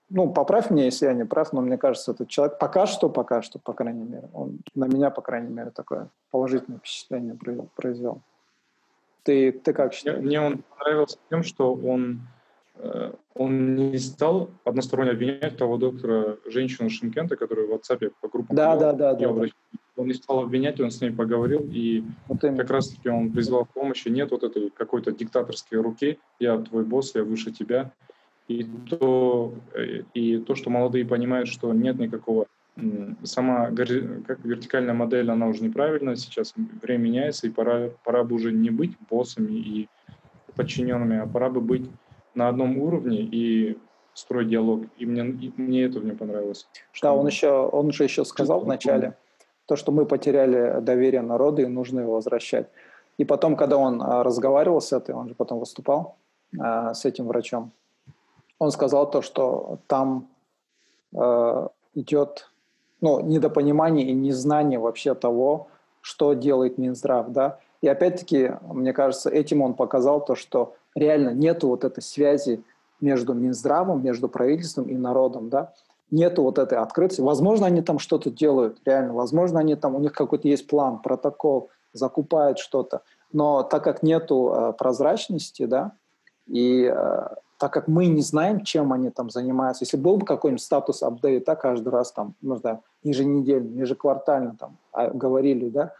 [0.08, 3.42] ну, поправь меня, если я не прав, но мне кажется, этот человек пока что, пока
[3.42, 7.36] что, по крайней мере, он на меня, по крайней мере, такое положительное впечатление
[7.74, 8.20] произвел.
[9.24, 10.22] Ты, ты как считаешь?
[10.22, 12.20] Мне он понравился тем, что он,
[12.76, 18.54] э, он не стал односторонне обвинять того доктора, женщину Шимкента, которая в WhatsApp по группам...
[18.54, 19.46] Да, да, да, да, да.
[19.96, 23.70] Он не стал обвинять, он с ней поговорил, и вот как раз-таки он призвал к
[23.70, 24.08] помощи.
[24.08, 27.92] Нет вот этой какой-то диктаторской руки, я твой босс, я выше тебя.
[28.46, 32.46] И то, э, и то, что молодые понимают, что нет никакого
[33.22, 38.52] сама как вертикальная модель, она уже неправильная, сейчас время меняется, и пора, пора бы уже
[38.52, 39.88] не быть боссами и
[40.54, 41.88] подчиненными, а пора бы быть
[42.34, 43.78] на одном уровне и
[44.14, 44.84] строить диалог.
[44.98, 46.66] И мне, и мне это мне понравилось.
[47.00, 49.16] Да, он еще, он же еще сказал вначале,
[49.66, 52.68] то, что мы потеряли доверие народа и нужно его возвращать.
[53.18, 56.16] И потом, когда он а, разговаривал с этой, он же потом выступал
[56.58, 57.72] а, с этим врачом,
[58.58, 60.28] он сказал то, что там
[61.14, 62.50] а, идет
[63.00, 65.68] ну, недопонимание и незнание вообще того,
[66.00, 67.58] что делает Минздрав, да.
[67.82, 72.62] И опять-таки, мне кажется, этим он показал то, что реально нету вот этой связи
[73.00, 75.72] между Минздравом, между правительством и народом, да.
[76.10, 77.20] Нету вот этой открытости.
[77.20, 79.14] Возможно, они там что-то делают, реально.
[79.14, 83.02] Возможно, они там, у них какой-то есть план, протокол, закупают что-то.
[83.32, 85.92] Но так как нету э, прозрачности, да,
[86.46, 87.26] и э,
[87.58, 89.84] так как мы не знаем, чем они там занимаются.
[89.84, 94.76] Если был бы какой-нибудь статус апдейт, да, каждый раз там, ну да, еженедельно, ежеквартально там
[94.92, 95.92] а, говорили, да,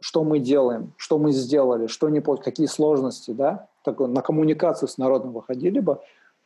[0.00, 4.98] что мы делаем, что мы сделали, что не какие сложности, да, так, на коммуникацию с
[4.98, 6.00] народом выходили бы,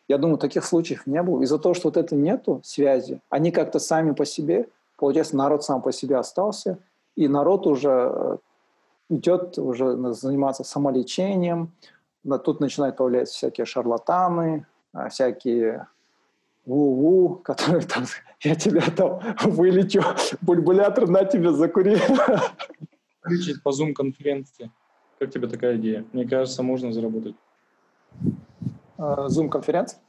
[0.09, 1.43] я думаю, таких случаев не было.
[1.43, 5.83] Из-за того, что вот это нету связи, они как-то сами по себе, получается, народ сам
[5.83, 6.79] по себе остался,
[7.15, 8.37] и народ уже э,
[9.11, 11.73] идет уже заниматься самолечением,
[12.45, 15.87] тут начинают появляться всякие шарлатаны, а, всякие
[16.67, 18.05] ву-ву, которые там,
[18.41, 20.03] я тебя там вылечу,
[20.41, 21.97] бульбулятор на тебе закури.
[23.21, 24.71] Включить по Zoom-конференции.
[25.19, 26.05] Как тебе такая идея?
[26.13, 27.35] Мне кажется, можно заработать.
[28.99, 30.01] А, Zoom-конференция?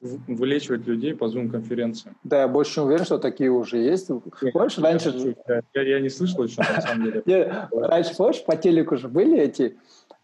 [0.00, 2.12] Вылечивать людей по Zoom-конференции.
[2.24, 4.10] Да, я больше уверен, что такие уже есть.
[4.52, 5.36] Больше раньше...
[5.74, 7.68] Я, я не слышал еще, на самом деле.
[7.70, 9.78] Раньше, помнишь, по телеку же были эти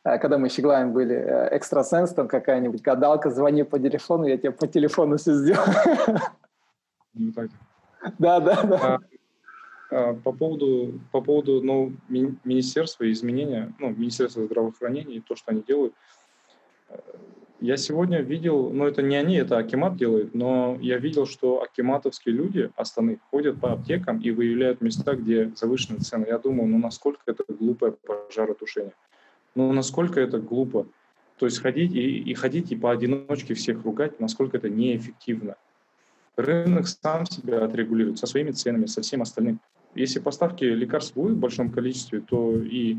[0.09, 4.39] Э, когда мы с Щеглаем были, э, экстрасенс, там какая-нибудь гадалка, звони по телефону, я
[4.39, 5.69] тебе по телефону все сделаю.
[7.15, 7.51] Ну, так.
[8.19, 8.99] Да, да, да.
[9.91, 15.21] А, а, по поводу, по поводу ну, ми, министерства и изменения, ну, Министерства здравоохранения и
[15.21, 15.95] то, что они делают,
[16.91, 16.99] э,
[17.61, 22.33] Я сегодня видел, ну это не они, это Акимат делает, но я видел, что акиматовские
[22.33, 26.27] люди, остальные, ходят по аптекам и выявляют места, где завышенные цены.
[26.29, 28.93] Я думаю, ну насколько это глупое пожаротушение.
[29.57, 30.87] Ну насколько это глупо.
[31.39, 35.57] То есть ходить и, и ходить и поодиночке всех ругать, насколько это неэффективно.
[36.37, 39.61] Рынок сам себя отрегулирует со своими ценами, со всем остальным.
[39.97, 42.99] Если поставки лекарств будут в большом количестве, то и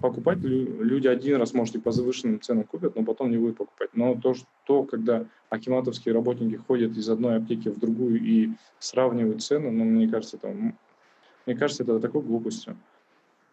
[0.00, 3.90] покупать люди один раз, может, и по завышенным ценам купят, но потом не будут покупать.
[3.94, 9.70] Но то, что когда акиматовские работники ходят из одной аптеки в другую и сравнивают цены,
[9.70, 10.48] ну, мне кажется, это,
[11.46, 12.76] мне кажется, это такой глупостью.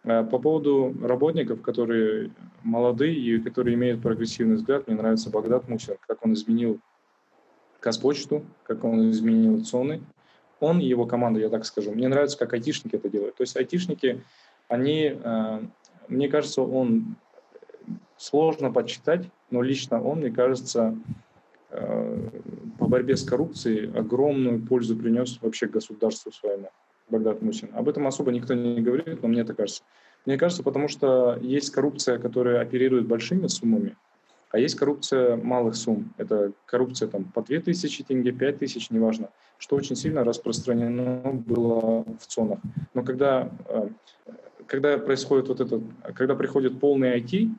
[0.04, 2.32] А по поводу работников, которые
[2.64, 6.80] молодые и которые имеют прогрессивный взгляд, мне нравится Багдад Мусин, как он изменил
[7.80, 10.02] Казпочту, как он изменил ЦОНы.
[10.60, 11.92] Он и его команда, я так скажу.
[11.92, 13.36] Мне нравится, как айтишники это делают.
[13.36, 14.24] То есть айтишники,
[14.68, 15.62] они э,
[16.12, 17.16] мне кажется, он
[18.18, 20.96] сложно подсчитать, но лично он, мне кажется,
[21.70, 22.30] э,
[22.78, 26.70] по борьбе с коррупцией огромную пользу принес вообще государству своему,
[27.10, 27.70] Багдад Мусин.
[27.74, 29.84] Об этом особо никто не говорит, но мне это кажется.
[30.26, 33.96] Мне кажется, потому что есть коррупция, которая оперирует большими суммами,
[34.52, 36.14] а есть коррупция малых сумм.
[36.18, 42.60] Это коррупция там, по 2000 тенге, 5000, неважно, что очень сильно распространено было в ЦОНах.
[42.94, 43.90] Но когда э,
[44.68, 45.82] когда происходит вот это,
[46.14, 47.50] когда приходит полный IT,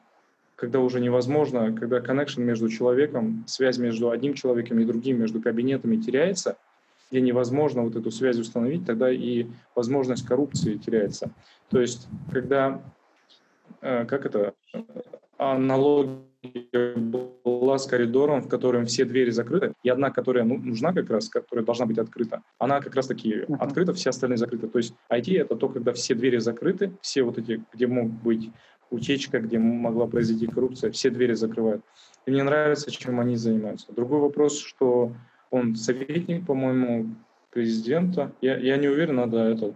[0.57, 5.97] когда уже невозможно, когда connection между человеком, связь между одним человеком и другим, между кабинетами
[5.97, 6.57] теряется,
[7.11, 11.31] где невозможно вот эту связь установить, тогда и возможность коррупции теряется.
[11.69, 12.81] То есть, когда,
[13.81, 14.55] э, как это,
[15.37, 16.32] аналогия
[17.45, 21.29] была с коридором, в котором все двери закрыты, и одна, которая ну, нужна как раз,
[21.29, 23.57] которая должна быть открыта, она как раз таки uh-huh.
[23.59, 24.67] открыта, все остальные закрыты.
[24.67, 28.51] То есть IT— это то, когда все двери закрыты, все вот эти, где мог быть
[28.91, 31.83] утечка, где могла произойти коррупция, все двери закрывают.
[32.27, 33.93] И мне нравится, чем они занимаются.
[33.93, 35.13] Другой вопрос, что
[35.51, 37.15] он советник, по-моему,
[37.51, 38.33] президента.
[38.41, 39.75] Я, я не уверен, надо это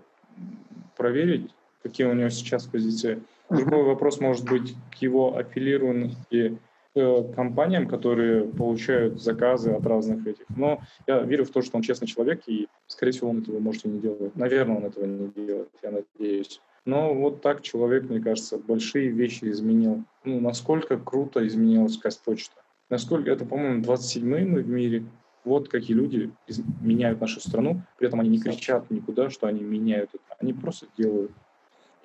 [0.96, 1.50] проверить,
[1.83, 3.22] какие у него сейчас позиции.
[3.50, 6.59] Другой вопрос может быть к его аффилированности
[6.94, 10.46] к компаниям, которые получают заказы от разных этих.
[10.48, 13.85] Но я верю в то, что он честный человек, и, скорее всего, он этого может
[13.85, 14.35] и не делать.
[14.35, 16.61] Наверное, он этого не делает, я надеюсь.
[16.87, 20.04] Но вот так человек, мне кажется, большие вещи изменил.
[20.24, 22.62] Ну, насколько круто изменилась Казпочта.
[22.88, 25.04] Насколько, это, по-моему, 27-й мы в мире.
[25.44, 29.61] Вот какие люди из, меняют нашу страну, при этом они не кричат никуда, что они
[29.61, 30.37] меняют это.
[30.40, 31.32] Они просто делают.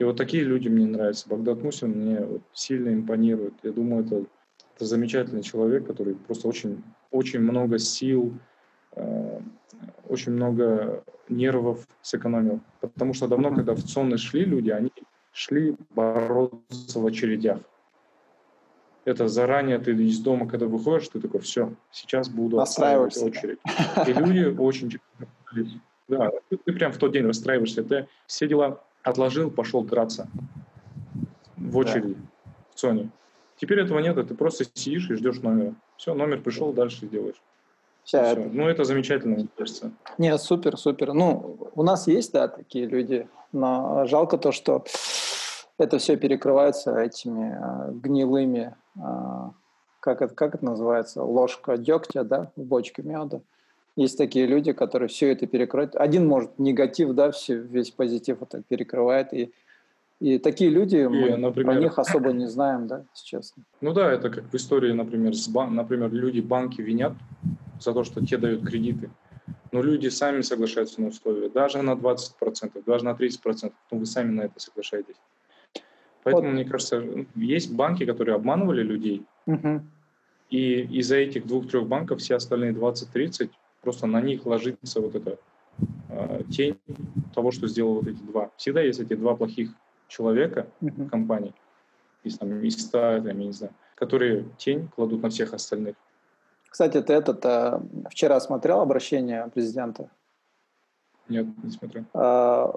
[0.01, 1.29] И вот такие люди мне нравятся.
[1.29, 3.53] Багдад Мусин мне вот сильно импонирует.
[3.61, 4.25] Я думаю, это,
[4.75, 8.33] это замечательный человек, который просто очень, очень много сил,
[8.95, 9.39] э,
[10.09, 12.61] очень много нервов сэкономил.
[12.79, 14.91] Потому что давно, когда в ЦОНы шли люди, они
[15.33, 17.59] шли бороться в очередях.
[19.05, 23.59] Это заранее ты из дома, когда выходишь, ты такой, все, сейчас буду отстраивать очередь.
[24.07, 24.99] И люди очень...
[26.07, 27.83] Да, ты прям в тот день расстраиваешься.
[27.83, 30.27] Ты все дела отложил, пошел драться
[31.57, 32.51] в очереди да.
[32.73, 33.09] в Sony.
[33.57, 35.75] Теперь этого нет, ты просто сидишь и ждешь номера.
[35.97, 37.41] Все, номер пришел, дальше делаешь.
[38.03, 38.49] Все, это...
[38.51, 39.91] Ну, это замечательно, мне кажется.
[40.17, 41.13] Нет, супер, супер.
[41.13, 44.83] Ну, у нас есть, да, такие люди, но жалко то, что
[45.77, 49.01] это все перекрывается этими э, гнилыми, э,
[49.99, 53.41] как, это, как это называется, ложка дегтя, да, в бочке меда.
[53.97, 55.95] Есть такие люди, которые все это перекроют.
[55.95, 59.33] Один может негатив, да, все, весь позитив это перекрывает.
[59.33, 59.51] И,
[60.21, 63.53] и такие люди, и, мы например, про них особо не знаем, да, сейчас.
[63.81, 65.75] Ну да, это как в истории, например, с бан...
[65.75, 67.13] например, люди банки винят
[67.81, 69.09] за то, что те дают кредиты.
[69.73, 74.31] Но люди сами соглашаются на условия, даже на 20%, даже на 30%, но вы сами
[74.31, 75.15] на это соглашаетесь.
[76.23, 76.53] Поэтому, вот.
[76.53, 77.03] мне кажется,
[77.35, 79.81] есть банки, которые обманывали людей, угу.
[80.49, 83.49] и из-за этих двух-трех банков все остальные 20-30
[83.81, 85.37] просто на них ложится вот эта
[86.09, 86.79] э, тень
[87.33, 88.51] того, что сделал вот эти два.
[88.57, 89.71] Всегда есть эти два плохих
[90.07, 91.09] человека uh-huh.
[91.09, 91.53] компании,
[92.23, 95.95] из, там, из 100, я не знаю, которые тень кладут на всех остальных.
[96.69, 100.09] Кстати, ты этот а, вчера смотрел обращение президента?
[101.27, 102.05] Нет, не смотрел.
[102.13, 102.73] А,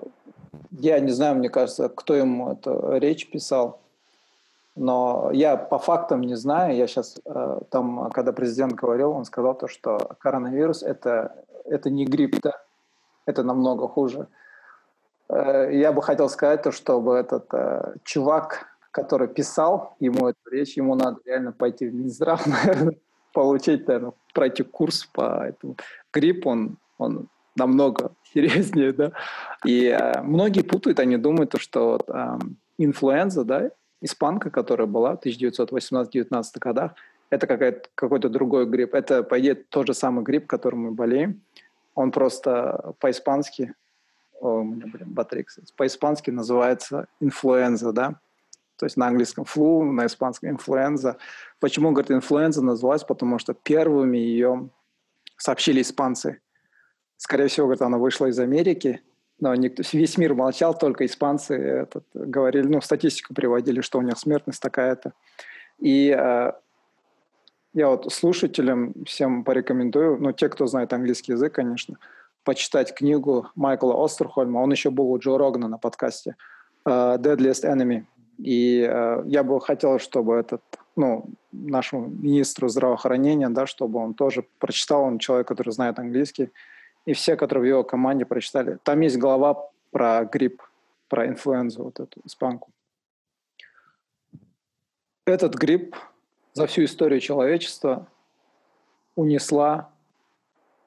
[0.71, 3.81] я не знаю, мне кажется, кто ему эту речь писал.
[4.77, 6.77] Но я по фактам не знаю.
[6.77, 12.05] Я сейчас э, там, когда президент говорил, он сказал то, что коронавирус это это не
[12.05, 12.53] грипп, да?
[13.27, 14.29] это намного хуже.
[15.29, 20.77] Э, я бы хотел сказать то, чтобы этот э, чувак, который писал ему эту речь,
[20.77, 22.97] ему надо реально пойти в Минздрав, наверное,
[23.33, 25.77] получить, наверное, пройти курс по этому.
[26.13, 29.13] Грипп, он, он намного серьезнее, да.
[29.65, 32.39] И многие путают, они думают, то, что э,
[32.79, 33.71] инфлюенза, да,
[34.05, 36.93] испанка, которая была в 1918-19 годах,
[37.31, 37.47] Это
[37.95, 38.95] какой-то другой грипп.
[38.95, 41.41] Это, по идее, тот же самый грипп, которым мы болеем.
[41.95, 43.75] Он просто по-испански,
[44.41, 48.21] о, блин, батрикс, по-испански называется инфлуенза, да?
[48.77, 51.17] То есть на английском flu, на испанском инфлуенза.
[51.61, 53.05] Почему, говорит, инфлуенза называлась?
[53.05, 54.69] Потому что первыми ее
[55.37, 56.41] сообщили испанцы.
[57.17, 59.01] Скорее всего, говорит, она вышла из Америки,
[59.41, 64.19] но никто, весь мир молчал, только испанцы этот, говорили, ну, статистику приводили, что у них
[64.19, 65.13] смертность такая-то.
[65.79, 66.53] И э,
[67.75, 71.99] я вот слушателям всем порекомендую, ну, те, кто знает английский язык, конечно,
[72.45, 74.61] почитать книгу Майкла Остерхольма.
[74.61, 76.37] Он еще был у Джо Рогна на подкасте
[76.87, 78.05] uh, «Deadliest Enemy».
[78.39, 80.63] И uh, я бы хотел, чтобы этот,
[80.95, 86.51] ну, нашему министру здравоохранения, да, чтобы он тоже прочитал, он человек, который знает английский,
[87.07, 88.79] и все, которые в его команде прочитали.
[88.83, 90.63] Там есть глава про грипп,
[91.09, 92.71] про инфлюензу, вот эту испанку.
[95.27, 95.97] Этот грипп
[96.53, 98.07] за всю историю человечества
[99.17, 99.91] унесла,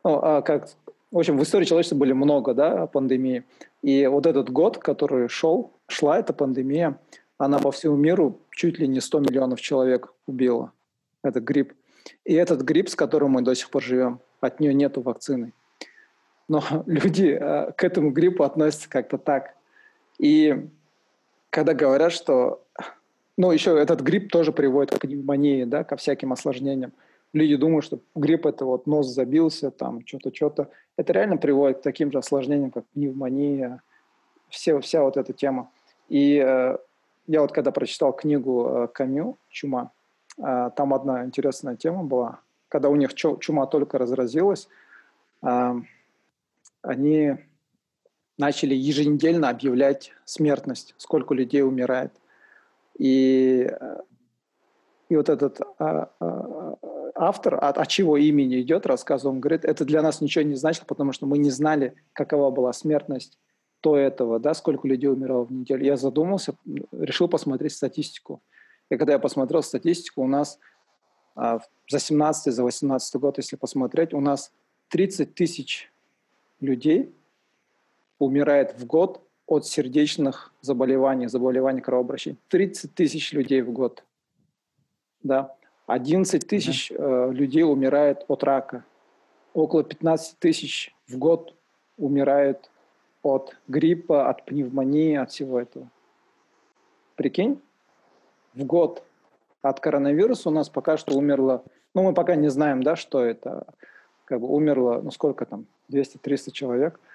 [0.03, 0.70] ну, а как,
[1.11, 3.43] в общем, в истории человечества были много, да, пандемий.
[3.82, 6.99] И вот этот год, который шел, шла эта пандемия,
[7.38, 10.72] она по всему миру чуть ли не 100 миллионов человек убила.
[11.24, 11.74] Это грипп.
[12.26, 15.53] И этот грипп, с которым мы до сих пор живем, от нее нету вакцины.
[16.48, 19.56] Но люди э, к этому гриппу относятся как-то так.
[20.20, 20.68] И
[21.50, 22.64] когда говорят, что
[23.38, 26.91] ну, еще этот грипп тоже приводит к пневмонии, да, ко всяким осложнениям.
[27.34, 30.70] Люди думают, что грипп– это вот нос забился, там, что-то, что-то.
[30.95, 33.82] Это реально приводит к таким же осложнениям, как пневмония,
[34.50, 35.70] все, вся вот эта тема.
[36.10, 36.78] И э,
[37.28, 39.91] я вот когда прочитал книгу э, Камю «Чума»,
[40.38, 42.39] э, там одна интересная тема была.
[42.70, 44.68] Когда у них чума только разразилась,
[45.43, 45.76] э,
[46.88, 47.38] они
[48.38, 52.12] начали еженедельно объявлять смертность, сколько людей умирает–
[52.98, 53.72] и,
[55.10, 56.76] и вот этот а, а,
[57.16, 60.86] автор, от, от чего имени идет рассказ, он говорит, это для нас ничего не значило,
[60.86, 63.38] потому что мы не знали, какова была смертность
[63.84, 65.86] до этого, да, сколько людей умирало в неделю.
[65.86, 66.56] Я задумался,
[66.92, 68.42] решил посмотреть статистику.
[68.90, 70.58] И когда я посмотрел статистику, у нас
[71.36, 71.60] а,
[71.90, 74.52] за 17 за 18 год, если посмотреть, у нас
[74.90, 75.92] 30 тысяч
[76.60, 77.14] людей
[78.20, 82.38] умирает в год от сердечных заболеваний, заболеваний кровообращения.
[82.49, 84.03] 30 тысяч людей в год.
[85.24, 85.55] Да.
[85.88, 86.95] 11 тысяч да.
[86.99, 88.84] э, людей умирает от рака.
[89.53, 91.55] Около 15 тысяч в год
[91.97, 92.70] умирает
[93.24, 95.89] от гриппа, от пневмонии, от всего этого.
[97.16, 97.62] Прикинь,
[98.53, 99.03] в год
[99.62, 103.66] от коронавируса у нас пока что умерло, ну мы пока не знаем, да, что это,
[104.28, 107.00] как бы умерло, ну сколько там, 200-300 человек–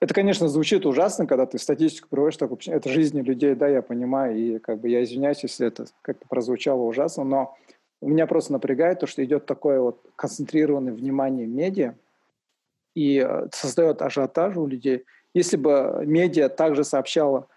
[0.00, 4.36] это, конечно, звучит ужасно, когда ты статистику приводишь, так, это жизни людей, да, я понимаю,
[4.36, 7.56] и как бы я извиняюсь, если это как-то прозвучало ужасно, но
[8.00, 11.94] у меня просто напрягает то, что идет такое вот концентрированное внимание медиа
[12.94, 15.04] и э, создает ажиотаж у людей.
[15.34, 17.48] Если бы медиа также сообщала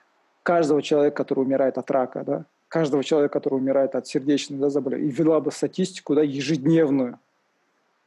[0.41, 5.09] каждого человека, который умирает от рака, да, каждого человека, который умирает от сердечных да, заболеваний,
[5.09, 7.19] и вела бы статистику да, ежедневную,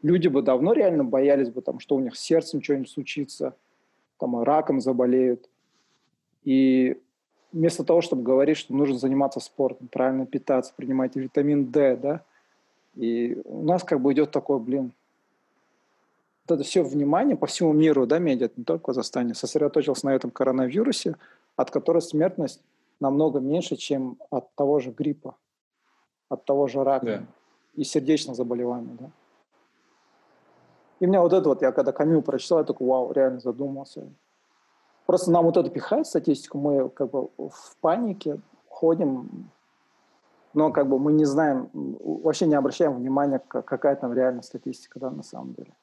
[0.05, 3.57] люди бы давно реально боялись бы, там, что у них с сердцем что-нибудь случится–
[4.19, 5.49] там, раком заболеют.
[6.45, 7.01] И
[7.53, 12.23] вместо того, чтобы говорить, что нужно заниматься спортом, правильно питаться, принимать витамин D, да,
[12.95, 14.93] и у нас как бы идет такой, блин,
[16.47, 20.15] вот это все внимание по всему миру, да, медиа, не только в Казахстане, сосредоточился на
[20.15, 21.17] этом коронавирусе,
[21.57, 22.63] от которого смертность
[23.01, 25.37] намного меньше, чем от того же гриппа,
[26.29, 27.25] от того же рака yeah.
[27.75, 29.11] и сердечных заболеваний, да.
[31.05, 34.09] И меня вот это вот, я когда Камил прочитал, я такой, вау, реально задумался.
[35.05, 38.41] Просто нам вот это пихает статистику, мы как бы в панике
[38.71, 39.51] ходим,
[40.55, 45.11] но как бы мы не знаем, вообще не обращаем внимания, какая там реальная статистика, да,
[45.11, 45.75] на самом деле.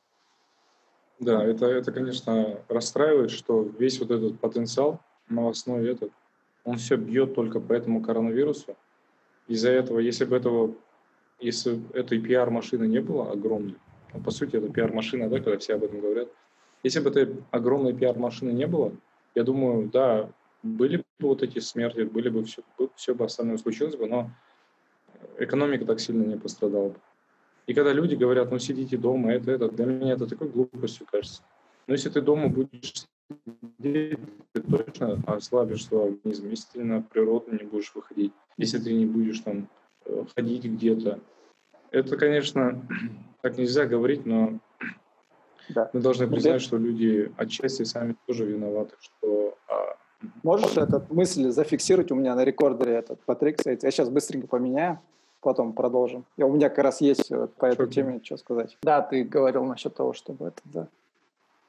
[1.19, 4.97] Да, это, это, конечно, расстраивает, что весь вот этот потенциал
[5.29, 6.11] новостной этот,
[6.63, 8.75] он все бьет только по этому коронавирусу.
[9.47, 10.73] Из-за этого, если бы этого,
[11.39, 13.77] если этой пиар-машины не было огромной,
[14.13, 16.29] ну, по сути, это пиар-машина, да, когда все об этом говорят.
[16.83, 18.93] Если бы этой огромной пиар-машины не было,
[19.35, 20.29] я думаю, да,
[20.63, 22.61] были бы вот эти смерти, были бы все,
[22.95, 24.29] все бы остальное случилось бы, но
[25.37, 26.95] экономика так сильно не пострадала бы.
[27.67, 31.41] И когда люди говорят, ну сидите дома, это, это, для меня это такой глупостью кажется.
[31.87, 33.05] Но если ты дома будешь
[33.79, 34.19] сидеть,
[34.51, 36.49] ты точно ослабишь свой организм.
[36.49, 39.69] Если ты на природу не будешь выходить, если ты не будешь там
[40.05, 41.19] э, ходить где-то.
[41.91, 42.81] Это, конечно,
[43.41, 44.59] так нельзя говорить, но
[45.69, 45.89] да.
[45.93, 49.57] мы должны признать, что люди отчасти сами тоже виноваты, что...
[49.67, 49.97] А...
[50.43, 54.99] Можешь эту мысль зафиксировать у меня на рекордере, этот Патрик Я сейчас быстренько поменяю.
[55.41, 56.25] потом продолжим.
[56.37, 58.77] И у меня как раз есть вот по этой теме что сказать.
[58.83, 60.87] Да, ты говорил насчет того, чтобы это, да,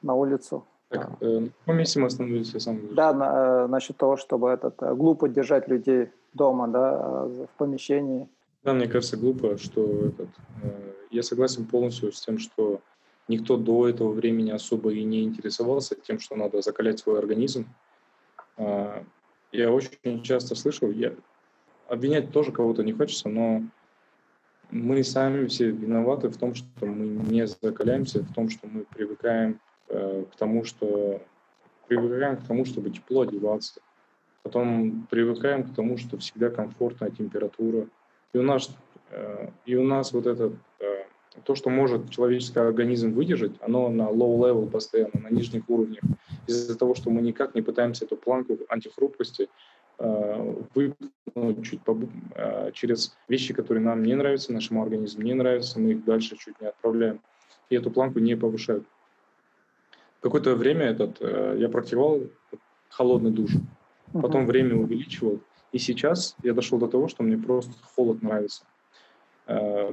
[0.01, 0.63] на улицу.
[0.89, 1.25] Так, а.
[1.25, 4.93] э, на месте мы остановились, я сам Да, на, э, насчет того, чтобы этот, э,
[4.93, 8.29] глупо держать людей дома, да, в помещении.
[8.63, 10.29] Да, мне кажется, глупо, что этот,
[10.61, 12.81] э, я согласен полностью с тем, что
[13.27, 17.67] никто до этого времени особо и не интересовался тем, что надо закалять свой организм.
[18.57, 19.03] Э,
[19.51, 21.13] я очень часто слышал, я,
[21.87, 23.63] обвинять тоже кого-то не хочется, но
[24.71, 29.59] мы сами все виноваты в том, что мы не закаляемся, в том, что мы привыкаем
[29.89, 31.21] э, к тому, что
[31.87, 33.81] привыкаем к тому, чтобы тепло одеваться,
[34.41, 37.87] потом привыкаем к тому, что всегда комфортная температура.
[38.33, 38.75] И у нас,
[39.11, 41.03] э, и у нас вот это э,
[41.43, 46.03] то, что может человеческий организм выдержать, оно на low level постоянно, на нижних уровнях.
[46.47, 49.49] Из-за того, что мы никак не пытаемся эту планку антихрупкости
[49.99, 52.09] Э, выпнуть чуть побу-
[52.73, 56.67] через вещи, которые нам не нравятся, нашему организму не нравятся, мы их дальше чуть не
[56.67, 57.21] отправляем.
[57.69, 58.85] И эту планку не повышают.
[60.19, 62.21] Какое-то время этот, я практиковал
[62.89, 63.51] холодный душ,
[64.13, 64.47] потом uh-huh.
[64.47, 65.39] время увеличивал,
[65.73, 68.63] и сейчас я дошел до того, что мне просто холод нравится.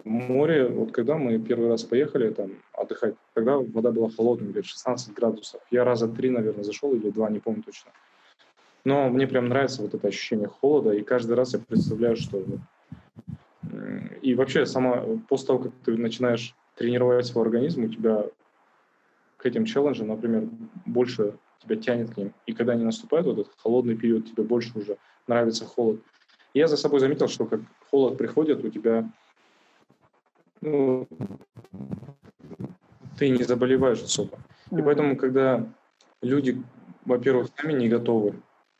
[0.04, 5.12] Море, вот когда мы первый раз поехали там отдыхать, тогда вода была холодная, где 16
[5.14, 5.60] градусов.
[5.72, 7.90] Я раза три, наверное, зашел или два, не помню точно.
[8.84, 12.44] Но мне прям нравится вот это ощущение холода, и каждый раз я представляю, что...
[14.22, 18.26] И вообще, сама, после того, как ты начинаешь тренировать свой организм, у тебя
[19.36, 20.48] к этим челленджам, например,
[20.86, 22.32] больше тебя тянет к ним.
[22.46, 24.96] И когда они наступают, вот этот холодный период, тебе больше уже
[25.26, 26.00] нравится холод.
[26.54, 29.08] И я за собой заметил, что как холод приходит, у тебя
[30.60, 31.08] ну,
[33.18, 34.38] ты не заболеваешь особо.
[34.70, 35.66] И поэтому, когда
[36.22, 36.62] люди,
[37.04, 38.34] во-первых, сами не готовы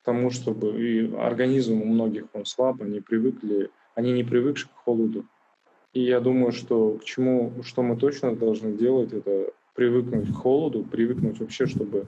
[0.04, 5.24] тому, чтобы и организм у многих он слаб, они привыкли, они не привыкши к холоду.
[5.92, 10.84] И я думаю, что к чему, что мы точно должны делать, это привыкнуть к холоду,
[10.84, 12.06] привыкнуть вообще, чтобы,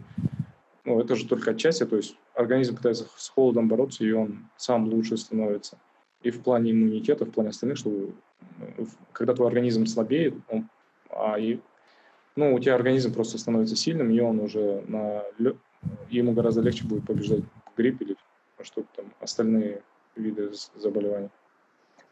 [0.92, 4.86] ну, это же только отчасти, то есть организм пытается с холодом бороться, и он сам
[4.88, 5.78] лучше становится.
[6.22, 10.68] И в плане иммунитета, в плане остальных, что э, когда твой организм слабеет, он,
[11.08, 11.60] а и,
[12.36, 15.22] ну, у тебя организм просто становится сильным, и он уже на,
[16.10, 17.42] ему гораздо легче будет побеждать
[17.76, 18.16] грипп или
[18.60, 19.82] что-то там, остальные
[20.14, 21.30] виды заболеваний.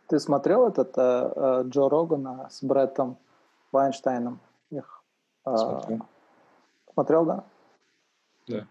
[0.08, 3.18] Ты смотрел этот э, э, Джо Рогана с Бреттом
[3.72, 4.40] Вайнштейном?
[4.70, 5.02] Их,
[5.46, 6.06] э, смотрел.
[6.94, 7.44] Смотрел, да?
[8.50, 8.66] Да.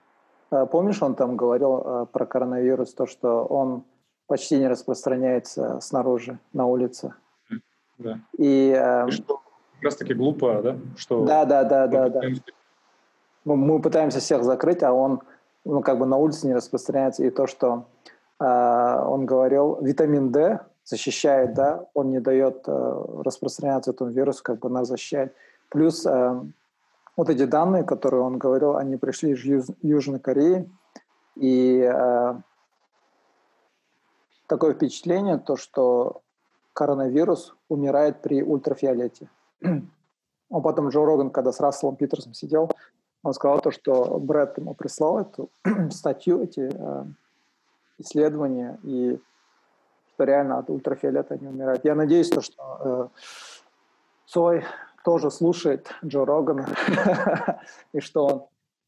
[0.51, 3.83] Э, помнишь, он там говорил э, про коронавирус, то, что он
[4.27, 7.13] почти не распространяется снаружи, на улице.
[7.97, 8.19] Да.
[8.37, 9.41] И, э, И что
[9.79, 10.77] как раз таки глупо, да?
[10.97, 12.21] Что да, да, да, да, да.
[13.45, 15.21] Мы пытаемся всех закрыть, а он
[15.65, 17.23] ну, как бы на улице не распространяется.
[17.23, 17.85] И то, что
[18.39, 24.59] э, он говорил, витамин D защищает, да, он не дает э, распространяться этому вирусу, как
[24.59, 25.33] бы нас защищает.
[25.69, 26.41] Плюс э,
[27.19, 30.71] вот эти данные, которые он говорил, они пришли из Юж, Южной Кореи,
[31.35, 32.33] и э,
[34.47, 36.21] такое впечатление, то, что
[36.71, 39.29] коронавирус умирает при ультрафиолете.
[40.51, 42.71] А потом Джо Роган, когда с Расселом Питерсом сидел,
[43.21, 45.49] он сказал то, что Брэд ему прислал эту
[45.91, 47.05] статью, эти э,
[47.99, 49.19] исследования, и
[50.13, 51.83] что реально от ультрафиолета не умирают.
[51.83, 53.07] Я надеюсь, то, что э,
[54.25, 54.63] Цой
[55.03, 56.67] тоже слушает Джо Рогана,
[57.93, 58.45] и что он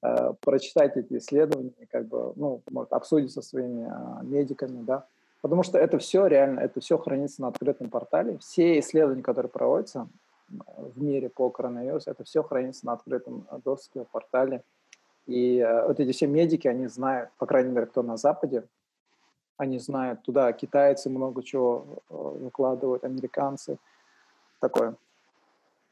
[0.10, 5.06] э, прочитает эти исследования, как бы, ну, может, обсудит со своими э, медиками, да,
[5.42, 8.38] потому что это все реально, это все хранится на открытом портале.
[8.40, 10.08] Все исследования, которые проводятся,
[10.78, 14.64] в мире по коронавирусу, это все хранится на открытом доступе, портале.
[15.28, 18.66] И э, вот эти все медики, они знают, по крайней мере, кто на Западе,
[19.58, 23.78] они знают, туда китайцы много чего э, выкладывают, американцы,
[24.60, 24.96] такое.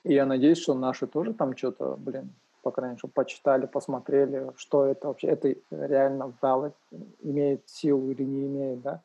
[0.10, 2.34] И я надеюсь, что наши тоже там что-то, блин,
[2.64, 6.74] по крайней мере, почитали, посмотрели, что это вообще, это реально дало,
[7.22, 9.02] имеет силу или не имеет, да.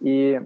[0.00, 0.42] И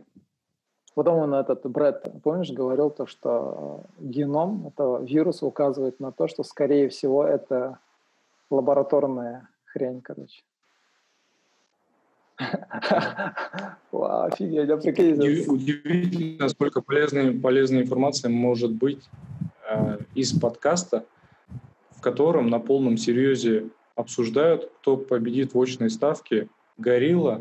[0.95, 6.27] Потом он этот Брэд, помнишь, говорил то, что э, геном этого вируса указывает на то,
[6.27, 7.79] что, скорее всего, это
[8.51, 10.43] лабораторная хрень, короче.
[13.93, 14.69] Вау, офигеть,
[15.49, 19.09] Удивительно, насколько полезная, полезная информация может быть
[20.19, 21.05] из подкаста,
[21.91, 27.41] в котором на полном серьезе обсуждают, кто победит в очной ставке, горилла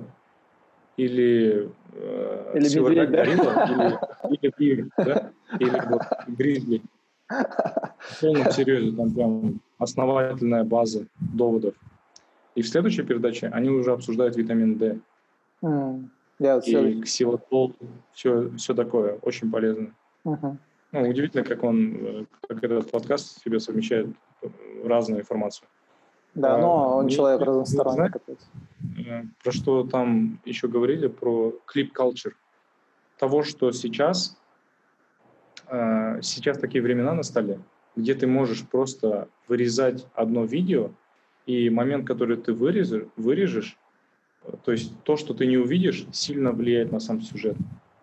[0.96, 3.18] или, э, или медведь, да?
[3.18, 4.00] горилла,
[4.30, 5.32] или, или тигр, да?
[5.60, 6.82] или вот, гризли.
[7.30, 11.74] В полном серьезе, там прям основательная база доводов.
[12.54, 15.00] И в следующей передаче они уже обсуждают витамин D.
[15.64, 16.10] Mm.
[16.40, 17.74] Я и ксилотол,
[18.14, 19.96] все, все такое, очень полезно.
[20.24, 20.58] Угу.
[20.92, 24.08] Ну, удивительно, как он, э, как этот подкаст себе совмещает
[24.42, 24.48] э,
[24.86, 25.68] разную информацию.
[26.34, 28.10] Да, а, но он человек разносторонний.
[29.06, 32.36] Э, про что там еще говорили, про клип-культур.
[33.18, 34.38] Того, что сейчас,
[35.68, 37.60] сейчас такие времена настали,
[37.96, 40.92] где ты можешь просто вырезать одно видео,
[41.48, 43.76] и момент, который ты вырежешь, вырежешь
[44.64, 47.58] то есть то, что ты не увидишь, сильно влияет на сам сюжет.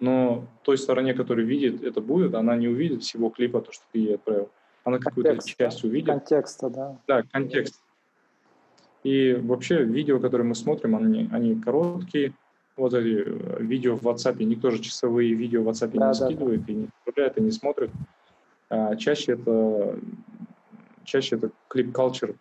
[0.04, 3.98] Но той стороне, которая видит это будет, она не увидит всего клипа, то, что ты
[4.00, 4.50] ей отправил.
[4.84, 6.08] Она какую-то часть увидит.
[6.08, 6.98] Контекста, да.
[7.08, 7.80] Да, контекст.
[9.02, 12.34] И вообще видео, которые мы смотрим, они, они короткие.
[12.76, 16.14] Вот эти э, видео в WhatsApp, никто же часовые видео в WhatsApp да, не да,
[16.14, 16.72] скидывает да.
[16.72, 17.90] и не отправляет, и не смотрит.
[18.68, 19.98] А чаще это
[21.04, 22.34] чаще это клип-культур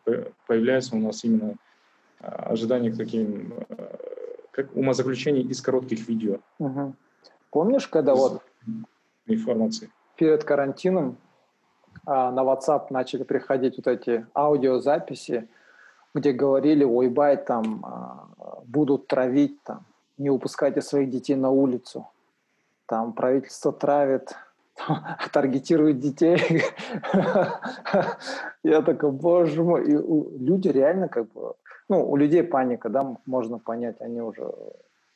[0.48, 1.56] появляется у нас именно
[2.20, 3.98] ожидание к таким, э,
[4.52, 6.40] как умозаключений из коротких видео.
[6.60, 6.96] Угу.
[7.54, 8.42] Помнишь, когда вот
[9.28, 11.18] информации перед карантином
[12.06, 15.48] а, на WhatsApp начали приходить вот эти аудиозаписи,
[16.16, 18.28] где говорили, ой, бай, там а,
[18.66, 19.86] будут травить, там,
[20.18, 22.08] не упускайте своих детей на улицу,
[22.88, 24.36] там правительство травит,
[25.32, 26.64] таргетирует детей.
[28.64, 29.96] Я такой, боже мой, и
[30.40, 31.54] люди реально как бы
[31.88, 34.52] ну, у людей паника, да, можно понять, они уже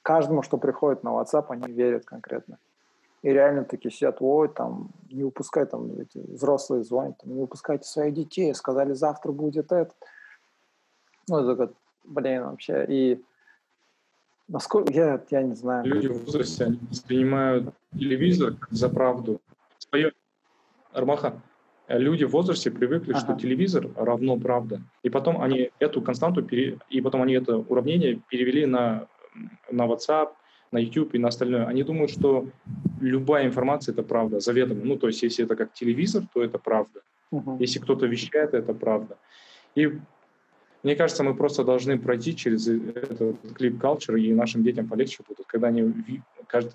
[0.07, 2.57] каждому, что приходит на WhatsApp, они верят конкретно.
[3.23, 7.83] И реально такие сидят, ой, там, не упускай, там, эти взрослые звонят, там, не упускайте
[7.83, 9.93] своих детей, сказали, завтра будет это.
[11.27, 11.73] Ну, это как,
[12.05, 13.21] блин, вообще, и
[14.47, 15.85] насколько, я, я не знаю.
[15.85, 19.41] Люди в возрасте, они воспринимают телевизор за правду.
[19.77, 20.13] Свое,
[20.93, 21.41] Армаха,
[21.89, 23.19] люди в возрасте привыкли, ага.
[23.19, 24.79] что телевизор равно правда.
[25.03, 26.79] И потом они эту константу, пере...
[26.89, 29.09] и потом они это уравнение перевели на,
[29.71, 30.29] на WhatsApp,
[30.71, 31.65] на YouTube и на остальное.
[31.65, 32.47] Они думают, что
[33.01, 34.81] любая информация– это правда, заведомо.
[34.83, 37.01] Ну, то есть, если это как телевизор, то это правда.
[37.31, 37.57] Uh-huh.
[37.59, 39.17] Если кто-то вещает, это правда.
[39.75, 39.99] И
[40.83, 45.45] мне кажется, мы просто должны пройти через этот клип culture, и нашим детям полегче будет,
[45.47, 46.21] когда они,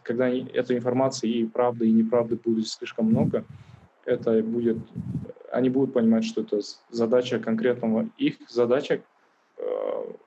[0.02, 3.44] когда этой информации и правды, и неправды будет слишком много,
[4.04, 4.78] это будет,
[5.52, 6.60] они будут понимать, что это
[6.90, 9.00] задача конкретного, их задача э,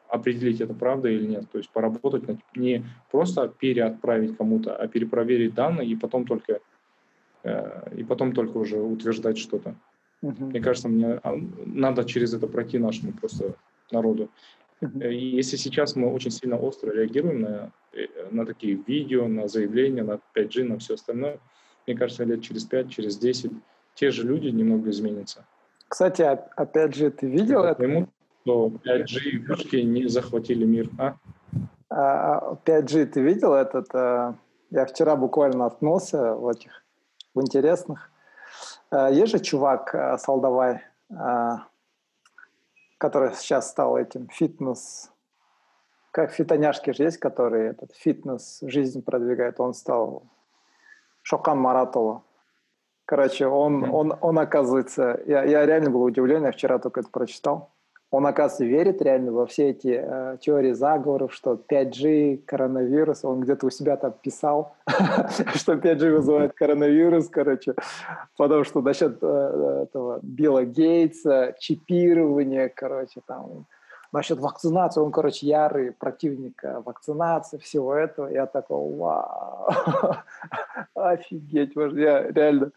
[0.08, 1.50] определить, это правда или нет.
[1.52, 2.24] То есть поработать,
[2.56, 6.60] не просто переотправить кому-то, а перепроверить данные и потом только,
[7.44, 9.76] э, и потом только уже утверждать что-то.
[10.24, 10.46] Uh-huh.
[10.46, 13.56] Мне кажется, мне а, надо через это пройти нашему просто
[13.92, 14.30] народу.
[14.82, 15.14] Uh-huh.
[15.14, 20.04] И если сейчас мы очень сильно остро реагируем на, э, на такие видео, на заявления,
[20.04, 21.40] на 5G, на все остальное,
[21.88, 23.52] мне кажется, лет через 5, через 10
[23.96, 25.46] те же люди немного изменятся.
[25.88, 27.76] Кстати, опять же, ты видел это?
[27.76, 28.10] Поймут,
[28.46, 31.16] что 5G вышки не захватили мир, а?
[32.66, 33.88] 5G а, ты видел этот?
[33.96, 34.36] А,
[34.70, 36.84] я вчера буквально наткнулся в этих,
[37.34, 38.12] в интересных.
[38.92, 40.82] А, есть же чувак Солдавай,
[43.00, 45.12] который сейчас стал этим фитнес,
[46.12, 49.60] как фитоняшки же есть, которые этот фитнес, жизнь продвигает.
[49.60, 50.24] Он стал
[51.24, 52.24] Шокан Маратова.
[53.06, 57.75] Короче, он, он, он оказывается, я, я реально был удивлен, я вчера только это прочитал.
[58.16, 63.66] Он, оказывается, верит реально во все эти э, теории заговоров, что 5G, коронавирус, он где-то
[63.66, 64.74] у себя там писал,
[65.56, 67.76] что 5G вызывает коронавирус, короче,
[68.38, 73.66] потому что насчет э, этого Билла Гейтса, чипирования, короче, там,
[74.14, 78.28] Насчет вакцинации, он, короче, ярый противник э, вакцинации, всего этого.
[78.28, 79.74] Я такой, вау,
[80.96, 82.72] офигеть, я реально.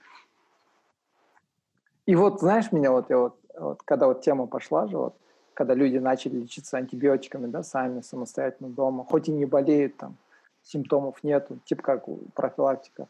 [2.06, 5.14] И вот, знаешь, меня вот, я вот, вот, когда вот тема пошла же, вот,
[5.58, 10.14] когда люди начали лечиться антибиотиками, да, сами, самостоятельно дома, хоть и не болеют, там,
[10.62, 13.08] симптомов нету, типа как профилактика.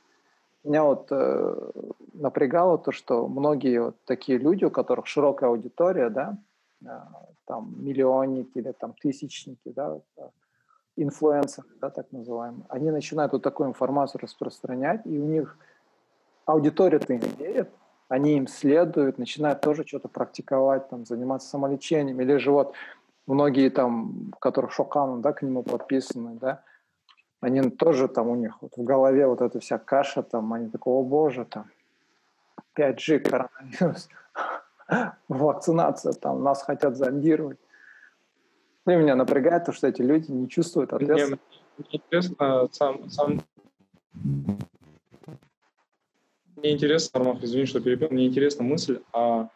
[0.65, 1.71] Меня вот э,
[2.15, 6.39] напрягало то, что многие вот такие люди, у которых широкая аудитория, да,
[6.87, 10.31] а, там миллионники или там тысячники, да, а,
[10.97, 15.59] инфлюенсеры, да, так называемые, они начинают вот такую информацию распространять, и у них
[16.47, 17.69] аудитория-то им верит,
[18.09, 22.75] они им следуют, начинают тоже что-то практиковать, там, заниматься самолечением, или же вот
[23.27, 26.63] многие там, которых Шокану, да, к нему подписаны, да,
[27.41, 31.05] они тоже там у них вот в голове вот эта вся каша, там, они такого,
[31.07, 31.67] боже, там,
[32.77, 34.09] 5G, коронавирус,
[35.29, 37.59] вакцинация, там нас хотят зондировать.
[38.87, 41.45] И меня напрягает то, что эти люди не чувствуют ответственности.
[41.77, 43.43] Мне интересно, сам, сам...
[46.63, 49.49] Мне интересно, Армах, извини, что перебил, мне интересна мысль о,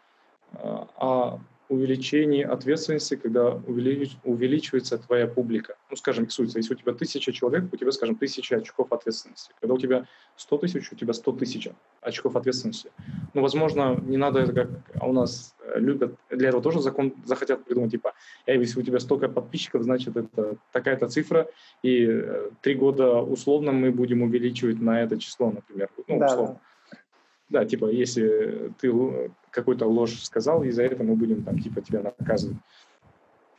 [0.52, 1.40] о
[1.72, 5.76] увеличении ответственности, когда увелич, увеличивается твоя публика.
[5.90, 9.52] Ну, скажем, рисуется, если у тебя тысяча человек, у тебя, скажем, тысяча очков ответственности.
[9.60, 11.68] Когда у тебя сто тысяч, у тебя сто тысяч
[12.02, 12.90] очков ответственности.
[13.34, 14.68] Ну, возможно, не надо это как
[15.02, 18.12] у нас э, любят, для этого тоже закон захотят придумать, типа,
[18.46, 21.48] э, если у тебя столько подписчиков, значит, это такая-то цифра,
[21.82, 25.88] и э, три года условно мы будем увеличивать на это число, например.
[26.06, 26.60] Ну, да, условно.
[27.52, 32.02] Да, типа, если ты какую-то ложь сказал, и за это мы будем там типа тебя
[32.02, 32.56] наказывать.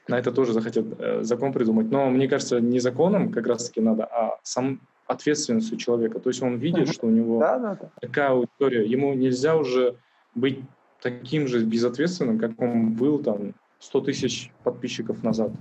[0.07, 1.91] На это тоже захотят э, закон придумать.
[1.91, 6.19] Но мне кажется, не законом как раз-таки надо, а сам ответственностью человека.
[6.19, 7.91] То есть он видит, что у него да, да, да.
[8.01, 8.85] такая аудитория.
[8.85, 9.95] Ему нельзя уже
[10.33, 10.59] быть
[10.99, 15.51] таким же безответственным, как он был там 100 тысяч подписчиков назад.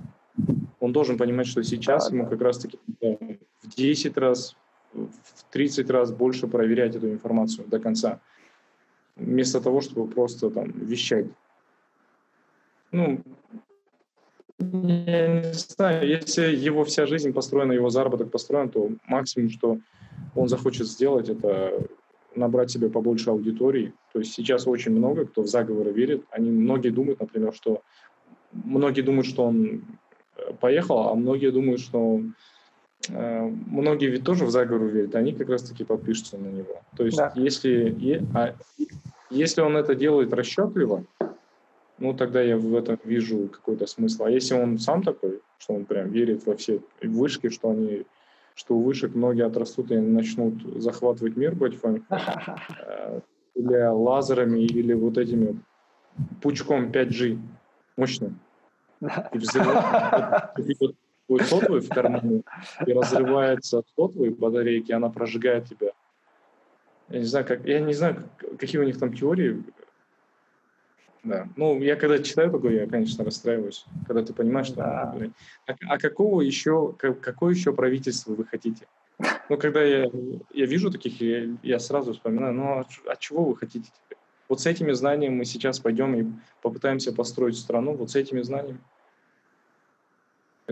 [0.80, 2.30] Он должен понимать, что сейчас да, ему да.
[2.30, 4.56] как раз-таки в 10 раз,
[4.92, 8.20] в 30 раз больше проверять эту информацию до конца
[9.16, 11.26] вместо того, чтобы просто там вещать.
[12.92, 13.20] Ну,
[14.58, 19.78] я не знаю, если его вся жизнь построена, его заработок построен, то максимум, что
[20.34, 21.88] он захочет сделать, это
[22.34, 23.92] набрать себе побольше аудитории.
[24.12, 26.24] То есть сейчас очень много, кто в заговоры верит.
[26.30, 27.82] Они многие думают, например, что
[28.52, 29.82] многие думают, что он
[30.36, 32.22] э, поехал, а многие думают, что э,
[33.08, 36.82] многие ведь тоже в заговор верят, они как раз-таки подпишутся на него.
[36.96, 37.32] То есть да.
[37.34, 38.54] если, а,
[39.30, 41.04] если он это делает расчетливо,
[41.98, 44.24] ну, тогда я в этом вижу какой-то смысл.
[44.24, 48.04] А если он сам такой, что он прям верит во все вышки, что они
[48.54, 53.20] что у вышек многие отрастут и начнут захватывать мир потихоньку, э,
[53.54, 55.58] или лазерами, или вот этими
[56.40, 57.38] пучком 5G
[57.96, 58.38] мощным.
[59.00, 59.06] И
[61.34, 62.42] взрывает сотовый в кармане,
[62.86, 65.92] и разрывается сотовый батарейки, она прожигает тебя.
[67.08, 68.28] Я не знаю, как, я не знаю,
[68.58, 69.62] какие у них там теории.
[71.24, 71.48] Да.
[71.56, 74.76] Ну, я когда читаю такое, я, конечно, расстраиваюсь, когда ты понимаешь, что...
[74.76, 75.14] Да.
[75.66, 78.86] А, а какого еще, как, какое еще правительство вы хотите?
[79.48, 80.10] Ну, когда я,
[80.52, 84.18] я вижу таких, я, я сразу вспоминаю, ну, а, а чего вы хотите теперь?
[84.48, 86.26] Вот с этими знаниями мы сейчас пойдем и
[86.60, 88.80] попытаемся построить страну, вот с этими знаниями.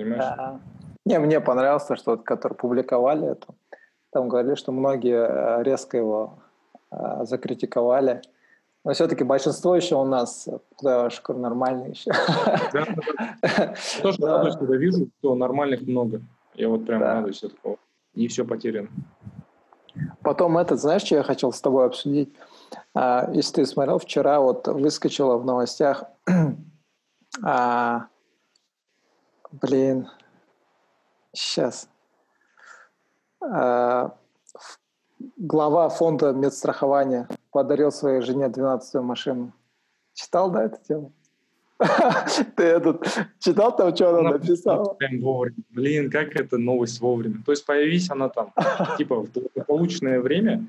[0.00, 0.36] Понимаешь?
[0.36, 0.60] Да.
[1.06, 3.54] Не, мне понравилось, что вот, который публиковали эту
[4.12, 6.38] там говорили, что многие э, резко его
[6.90, 8.22] э, закритиковали.
[8.84, 12.10] Но все-таки большинство еще у нас, куда шкур, нормальные еще.
[12.72, 12.86] Да,
[13.42, 13.74] да.
[14.02, 14.38] Тоже да.
[14.38, 16.22] радуюсь, когда вижу, что нормальных много.
[16.54, 17.14] Я вот прям да.
[17.14, 17.76] радуюсь от такого.
[18.14, 18.88] Не все потеряно.
[20.22, 22.32] Потом этот, знаешь, что я хотел с тобой обсудить?
[22.94, 26.04] А, если ты смотрел, вчера вот выскочила в новостях,
[27.44, 28.06] а,
[29.52, 30.08] блин,
[31.32, 31.88] сейчас,
[33.42, 34.10] Э,
[35.36, 39.52] глава фонда медстрахования подарил своей жене 12-ю машину.
[40.14, 41.12] Читал, да, эту тему?
[42.56, 43.06] Ты этот
[43.38, 44.96] читал там, что она написала?
[45.70, 47.42] Блин, как это новость вовремя.
[47.44, 48.52] То есть появись она там,
[48.98, 50.66] типа, в благополучное время,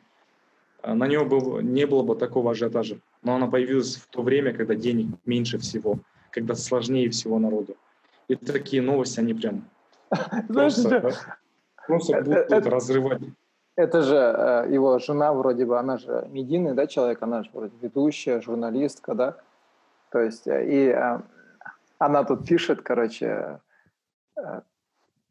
[0.83, 2.99] э, на нее был, не было бы такого ажиотажа.
[3.23, 7.75] Но она появилась в то время, когда денег меньше всего, когда сложнее всего народу.
[8.31, 9.65] И такие новости, они прям...
[10.49, 10.75] Знаешь,
[11.85, 13.21] просто, э, будут разрывать.
[13.75, 17.73] Это же э, его жена вроде бы, она же медийный, да, человек, она же вроде
[17.81, 19.37] ведущая, журналистка, да?
[20.11, 20.95] То есть, э, и
[21.97, 23.59] она тут пишет, короче,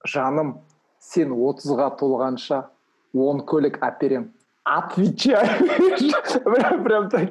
[0.05, 0.61] жаным,
[1.01, 2.67] сен отызға толғанша
[3.15, 4.35] он көлік әперем.
[4.65, 5.49] Отвечай.
[6.45, 7.31] прям, прям так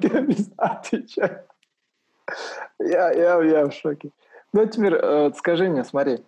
[0.58, 1.38] отвечай.
[2.80, 4.10] Я, я, я в шоке.
[4.54, 6.24] Ну, теперь скажи мне, смотри,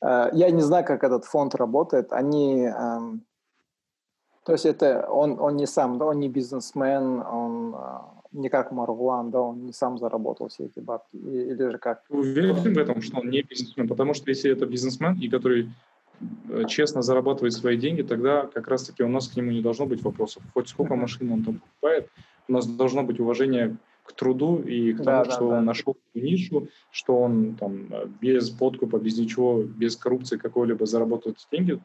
[0.00, 2.12] Э, я не знаю, как этот фонд работает.
[2.12, 3.22] Они, эм,
[4.44, 7.98] то есть это он, он не сам, да, он не бизнесмен, он э,
[8.32, 12.04] не как Марвлан, да, он не сам заработал все эти бабки, или же как?
[12.08, 15.70] Уверен в этом, что он не бизнесмен, потому что если это бизнесмен, и который
[16.50, 20.02] э, честно зарабатывает свои деньги, тогда как раз-таки у нас к нему не должно быть
[20.02, 20.42] вопросов.
[20.54, 22.10] Хоть сколько машин он там покупает,
[22.48, 23.76] у нас должно быть уважение
[24.06, 25.60] к труду и к тому, да, что да, он да.
[25.62, 27.88] нашел нишу, что он там
[28.20, 31.80] без подкупа, без ничего, без коррупции какой-либо заработает деньги.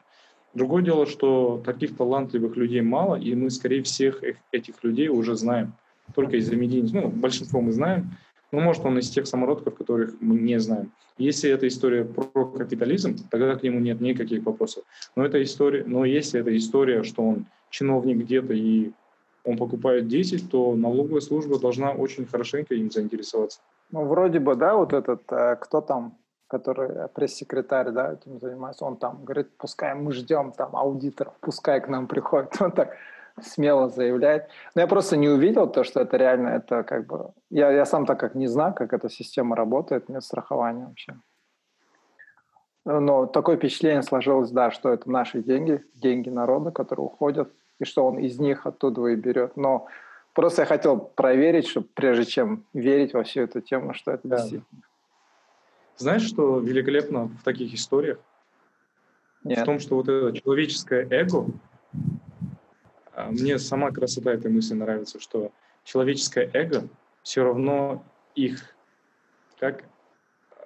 [0.54, 5.74] Другое дело, что таких талантливых людей мало, и мы, скорее всех этих людей уже знаем.
[6.14, 8.10] Только из-за медийных, ну, большинство мы знаем,
[8.50, 10.92] но может он из тех самородков, которых мы не знаем.
[11.16, 14.84] Если эта история про капитализм, тогда к нему нет никаких вопросов.
[15.16, 18.92] Но это история, но если это история, что он чиновник где-то и
[19.44, 23.60] он покупает 10, то налоговая служба должна очень хорошенько им заинтересоваться.
[23.90, 28.96] Ну, вроде бы, да, вот этот, э, кто там, который пресс-секретарь, да, этим занимается, он
[28.96, 32.54] там говорит, пускай мы ждем там аудиторов, пускай к нам приходят.
[32.60, 32.96] Он так
[33.40, 34.48] смело заявляет.
[34.74, 37.32] Но я просто не увидел то, что это реально, это как бы...
[37.50, 41.14] Я, я сам так как не знаю, как эта система работает, нет страхования вообще.
[42.84, 47.52] Но такое впечатление сложилось, да, что это наши деньги, деньги народа, которые уходят,
[47.82, 49.56] и что он из них оттуда и берет.
[49.56, 49.88] Но
[50.32, 54.36] просто я хотел проверить, что прежде чем верить во всю эту тему, что это да.
[54.36, 54.82] действительно.
[55.96, 58.18] Знаешь, что великолепно в таких историях?
[59.44, 59.58] Нет.
[59.58, 61.46] В том, что вот это человеческое эго,
[63.12, 65.52] а, мне сама красота этой мысли нравится, что
[65.84, 66.88] человеческое эго
[67.22, 68.04] все равно
[68.34, 68.74] их,
[69.58, 69.84] как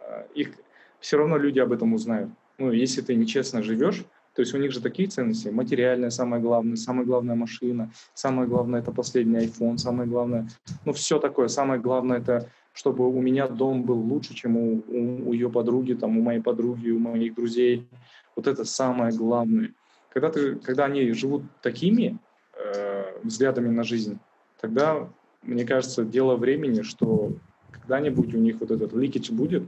[0.01, 0.53] а, их,
[1.01, 2.31] все равно люди об этом узнают.
[2.59, 4.05] Ну, если ты нечестно живешь,
[4.37, 5.49] то есть у них же такие ценности.
[5.49, 10.47] Материальное самое главное, самая главная машина, самое главное это последний iPhone, самое главное,
[10.85, 11.49] ну все такое.
[11.49, 15.95] Самое главное это, чтобы у меня дом был лучше, чем у, у, у ее подруги,
[15.95, 17.89] там, у моей подруги, у моих друзей.
[18.37, 19.73] Вот это самое главное.
[20.11, 22.19] Когда, ты, когда они живут такими
[22.63, 24.19] э, взглядами на жизнь,
[24.61, 25.09] тогда,
[25.43, 27.33] мне кажется, дело времени, что
[27.71, 29.63] когда-нибудь у них вот этот ликич будет,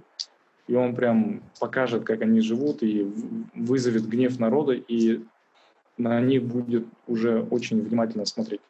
[0.68, 3.10] и он прям покажет, как они живут, и
[3.54, 5.24] вызовет гнев народа, и
[5.96, 8.60] на них будет уже очень внимательно смотреть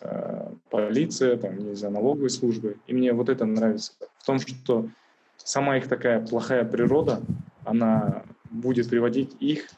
[0.00, 2.78] э, полиция, там, не знаю, налоговые службы.
[2.86, 3.92] И мне вот это нравится.
[4.18, 4.88] В том, что
[5.36, 7.20] сама их такая плохая природа,
[7.64, 9.68] она будет приводить их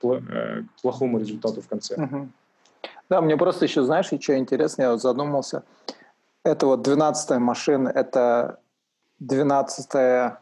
[0.00, 1.94] к, э, плохому результату в конце.
[1.94, 2.28] Угу.
[3.08, 5.62] Да, мне просто еще, знаешь, что интересно, я вот задумался.
[6.44, 8.58] Это вот 12-я машина, это
[9.22, 10.41] 12-я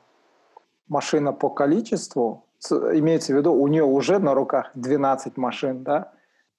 [0.91, 6.13] машина по количеству, имеется в виду, у нее уже на руках 12 машин, да?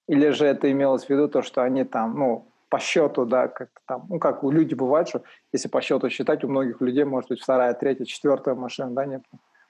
[0.08, 3.70] Или же это имелось в виду то, что они там, ну, по счету, да, как
[3.86, 5.22] там, ну, как у людей бывает, что
[5.54, 9.22] если по счету считать, у многих людей может быть вторая, третья, четвертая машина, да, не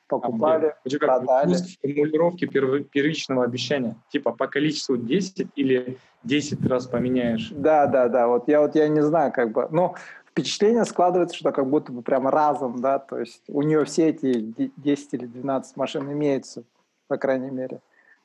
[0.07, 1.55] покупали, а, продали.
[1.82, 7.49] Формулировки первичного обещания, типа по количеству 10 или 10 раз поменяешь.
[7.51, 9.95] Да, да, да, вот я вот я не знаю, как бы, ну,
[10.32, 14.71] впечатление складывается, что как будто бы прямо разом, да, то есть у нее все эти
[14.77, 16.63] 10 или 12 машин имеются,
[17.07, 17.82] по крайней мере.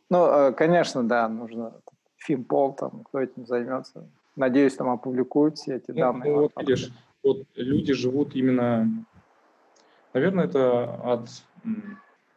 [0.09, 1.75] Ну, э, конечно, да, нужно
[2.19, 4.09] Финпол, там, кто этим займется.
[4.37, 6.33] Надеюсь, там опубликуют все эти ну, данные.
[6.33, 6.93] Ну, вот видишь,
[7.23, 8.89] вот люди живут именно,
[10.15, 11.29] наверное, это от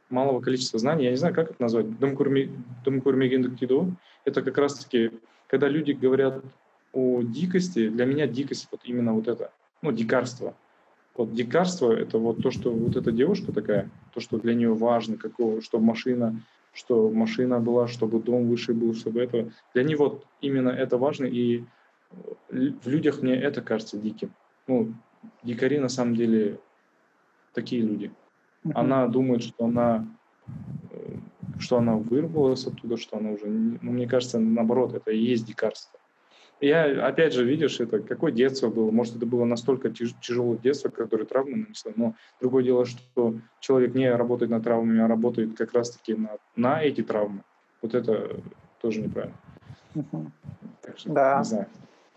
[0.10, 3.94] малого количества знаний, я не знаю, как это назвать, Думкурмигиндукиду,
[4.26, 5.12] это как раз-таки,
[5.48, 6.44] когда люди говорят
[6.92, 9.52] о дикости, для меня дикость вот именно вот это
[9.82, 10.56] ну, дикарство.
[11.16, 15.18] Вот дикарство– это вот то, что вот эта девушка такая, то, что для нее важно,
[15.18, 16.42] какого, чтобы машина,
[16.74, 19.52] что машина была, чтобы дом выше был, чтобы это.
[19.74, 21.64] Для нее вот именно это важно, и
[22.50, 24.32] в людях мне это кажется диким.
[24.68, 24.94] Ну,
[25.44, 26.60] дикари на самом деле
[27.54, 28.12] такие люди.
[28.74, 30.08] Она думает, что она
[30.92, 31.18] э,
[31.60, 33.48] что она вырвалась оттуда, что она уже...
[33.48, 35.99] Ну, мне кажется, наоборот, это и есть дикарство.
[36.62, 38.92] Я, опять же, видишь, это какое детство было.
[38.92, 41.92] Может, это было настолько тяж, тяжелое детство, которое травмы нанесло.
[41.96, 46.84] Но другое дело, что человек не работает над травмами, а работает как раз-таки на, на
[46.84, 47.44] эти травмы.
[47.82, 48.42] Вот это
[48.82, 49.38] тоже неправильно.
[50.82, 51.38] Так что, да.
[51.40, 51.68] не знаю.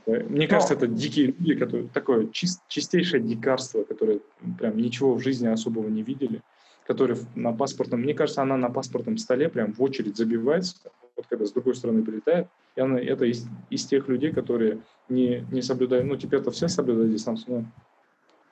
[0.06, 4.20] Мне кажется, это дикие люди, которые такое чист, чистейшее дикарство, которые
[4.58, 6.42] прям ничего в жизни особого не видели,
[6.86, 11.46] которые на паспортном, мне кажется, она на паспортном столе прям в очередь забивается, вот когда
[11.46, 16.16] с другой стороны прилетает, и это из, из тех людей, которые не, не соблюдают, ну,
[16.16, 17.64] теперь-то все соблюдают дистанцию, но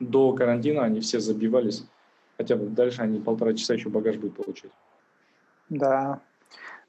[0.01, 1.85] до карантина они все забивались,
[2.37, 4.73] хотя бы дальше они полтора часа еще багаж будут получать.
[5.69, 6.21] Да.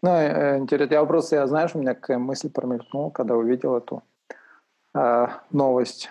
[0.02, 4.04] Ну, э, интересно, я просто, я, знаешь, у меня какая мысль промелькнула, когда увидел эту
[4.96, 6.10] э, новость.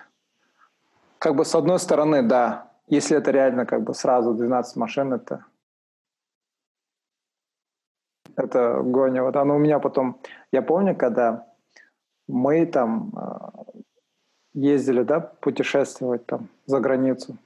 [1.18, 5.44] Как бы с одной стороны, да, если это реально как бы сразу 12 машин, это
[8.36, 9.22] это гоня.
[9.22, 10.20] Вот оно у меня потом...
[10.52, 11.46] Я помню, когда
[12.28, 13.64] мы там а,
[14.54, 17.36] ездили, да, путешествовать там за границу.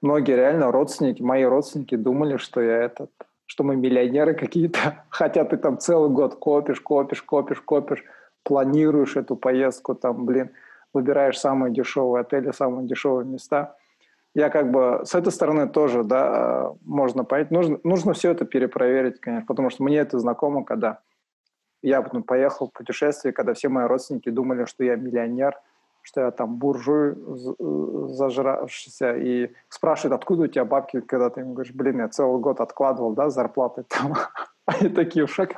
[0.00, 3.10] Многие реально родственники, мои родственники думали, что я этот,
[3.46, 8.04] что мы миллионеры какие-то, хотя ты там целый год копишь, копишь, копишь, копишь,
[8.42, 10.50] планируешь эту поездку, там, блин,
[10.92, 13.76] выбираешь самые дешевые отели, самые дешевые места–
[14.38, 17.50] я как бы с этой стороны тоже, да, можно понять.
[17.50, 21.00] Нужно, нужно все это перепроверить, конечно, потому что мне это знакомо, когда
[21.82, 25.56] я потом поехал в путешествие, когда все мои родственники думали, что я миллионер,
[26.02, 27.16] что я там буржуй
[28.14, 32.60] зажравшийся, и спрашивают, откуда у тебя бабки, когда ты им говоришь, блин, я целый год
[32.60, 34.14] откладывал, да, зарплаты там.
[34.66, 35.56] Они такие в шоке.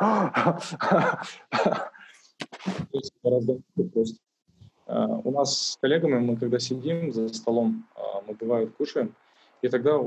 [4.91, 9.15] Э, у нас с коллегами, мы когда сидим за столом, а, мы бывает кушаем,
[9.63, 9.99] и тогда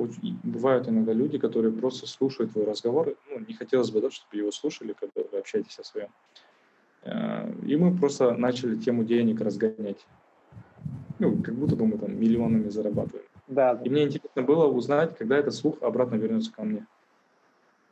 [0.44, 3.16] бывают иногда люди, которые просто слушают твой разговор.
[3.30, 6.10] Ну, не хотелось бы, да, чтобы его слушали, когда вы общаетесь о своем.
[7.04, 10.06] Э, и мы просто начали тему денег разгонять.
[11.20, 13.28] Ну, как будто бы мы там миллионами зарабатываем.
[13.48, 13.84] Да, да.
[13.84, 16.86] И мне интересно было узнать, когда этот слух обратно вернется ко мне.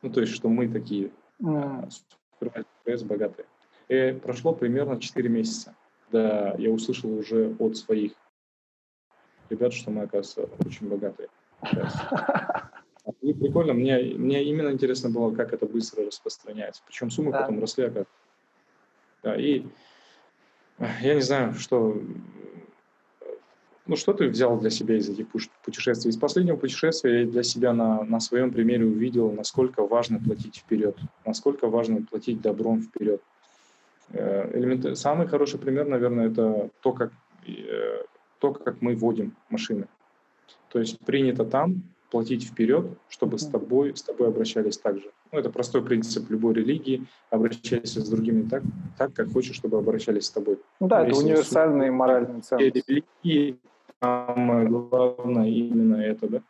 [0.02, 3.06] Ну, то есть, что мы такие mm.
[3.06, 3.46] богатые.
[3.88, 5.76] И прошло примерно 4 месяца,
[6.12, 8.14] когда я услышал уже от своих
[9.50, 11.30] ребят, что мы, оказывается, очень богатые.
[13.22, 16.84] И прикольно, мне, мне именно интересно было, как это быстро распространяется.
[16.86, 17.42] Причем суммы да.
[17.42, 18.14] потом росли, оказывается.
[19.24, 19.66] Да, и
[21.02, 22.00] я не знаю, что,
[23.88, 25.28] ну, что ты взял для себя из этих
[25.64, 26.10] путешествий.
[26.10, 30.98] Из последнего путешествия я для себя на, на своем примере увидел, насколько важно платить вперед,
[31.26, 33.22] насколько важно платить добром вперед.
[34.14, 34.98] Э, элемент...
[34.98, 37.12] Самый хороший пример, наверное, это то, как,
[37.48, 38.04] э,
[38.40, 39.88] то, как мы водим машины.
[40.70, 45.12] То есть принято там платить вперед, чтобы с тобой, с тобой обращались так же.
[45.32, 47.06] Ну, это простой принцип любой религии.
[47.30, 48.64] Обращайся с другими так,
[48.98, 50.60] так как хочешь, чтобы обращались с тобой.
[50.80, 52.84] Ну да, это универсальные суд, моральные ценности.
[53.24, 53.60] Религии
[54.02, 56.42] самое главное именно это, да.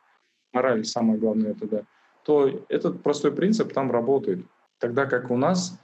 [0.51, 1.81] Мораль самое главное это, да.
[2.23, 4.43] То этот простой принцип там работает.
[4.79, 5.79] Тогда как у нас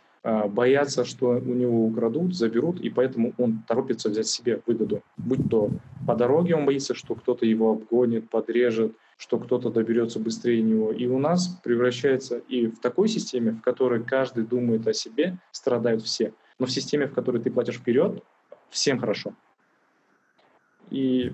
[0.47, 5.01] боятся, что у него украдут, заберут, и поэтому он торопится взять себе выгоду.
[5.15, 5.69] Будь то
[6.05, 10.91] по дороге он боится, что кто-то его обгонит, подрежет, что кто-то доберется быстрее него.
[10.91, 16.03] И у нас превращается и в такой системе, в которой каждый думает о себе, страдают
[16.03, 16.33] все.
[16.59, 18.23] Но в системе, в которой ты платишь вперед,
[18.69, 19.33] всем хорошо.
[20.89, 21.33] И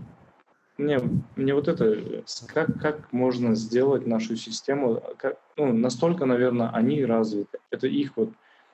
[0.78, 1.00] мне,
[1.36, 7.60] мне вот это, как, как можно сделать нашу систему, как, ну, настолько, наверное, они развиты.
[7.70, 8.30] Это их вот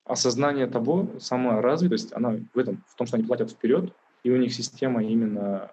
[0.09, 3.93] осознание того, сама развитость, она в этом, в том, что они платят вперед,
[4.23, 5.71] и у них система именно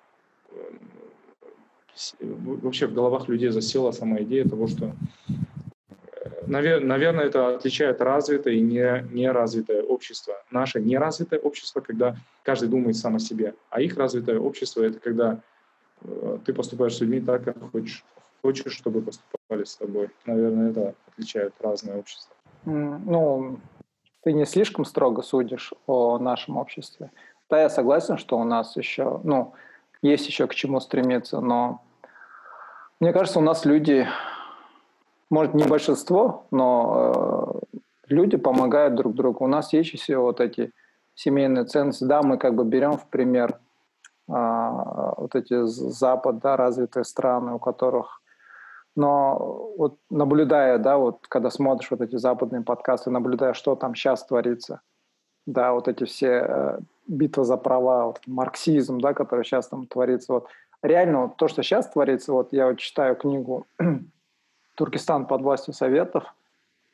[2.21, 4.93] вообще в головах людей засела сама идея того, что,
[5.29, 10.35] э, наверное, это отличает развитое и не, неразвитое общество.
[10.51, 15.41] Наше неразвитое общество, когда каждый думает сам о себе, а их развитое общество— это когда
[16.03, 18.05] э, ты поступаешь с людьми так, как хочешь,
[18.43, 20.11] хочешь, чтобы поступали с тобой.
[20.27, 22.37] Наверное, это отличает разное общество.
[22.67, 23.59] Ну,
[24.27, 27.13] ты не слишком строго судишь о нашем обществе.
[27.49, 29.53] Да, я согласен, что у нас еще, ну,
[30.03, 31.81] есть еще к чему стремиться, но
[32.99, 34.05] мне кажется, у нас люди,
[35.31, 39.45] может, не большинство, но э, люди помогают друг другу.
[39.45, 40.73] У нас есть еще вот эти
[41.15, 42.03] семейные ценности.
[42.03, 43.61] Да, мы как бы берем в пример
[44.29, 48.21] э, вот эти Запад, да, развитые страны, у которых
[48.97, 54.25] но вот наблюдая, да, вот когда смотришь вот эти западные подкасты, наблюдая, что там сейчас
[54.25, 54.81] творится,
[55.47, 60.33] да, вот эти все э, битвы за права, вот, марксизм, да, который сейчас там творится,
[60.33, 60.49] вот
[60.83, 63.67] реально вот то, что сейчас творится, вот я вот читаю книгу
[64.77, 66.25] «Туркестан под властью Советов»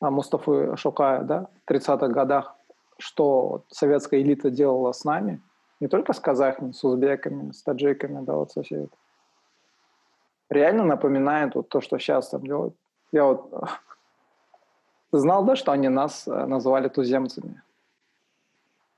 [0.01, 2.57] Мустафы Шукая, да, в 30-х годах,
[2.99, 5.41] что советская элита делала с нами,
[5.79, 8.89] не только с казахами, с узбеками, с таджиками, да, вот со всей
[10.53, 12.75] реально напоминает вот то, что сейчас там делают.
[13.13, 13.53] Я вот
[15.13, 17.63] знал, да, что они нас э, называли туземцами.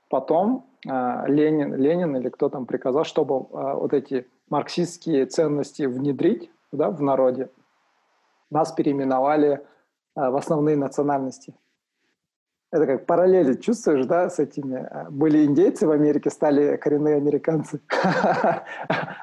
[0.09, 0.89] Потом э,
[1.27, 7.01] Ленин, Ленин или кто там приказал, чтобы э, вот эти марксистские ценности внедрить да, в
[7.01, 7.49] народе,
[8.51, 9.65] нас переименовали
[10.13, 11.53] в основные национальности.
[12.71, 14.87] Это как параллели чувствуешь, да, с этими?
[15.09, 17.81] Были индейцы в Америке, стали коренные американцы.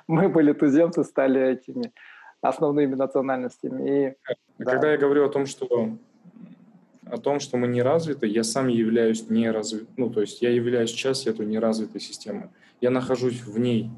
[0.07, 1.93] Мы были туземцы, стали этими
[2.43, 4.09] основными национальностями.
[4.09, 4.15] И,
[4.59, 4.93] Когда да.
[4.93, 5.97] я говорю о том, что
[7.07, 10.91] о том, что мы не развиты, я сам являюсь неразвитым, ну, то есть я являюсь
[10.91, 12.51] частью этой неразвитой системы.
[12.81, 13.91] Я нахожусь в ней.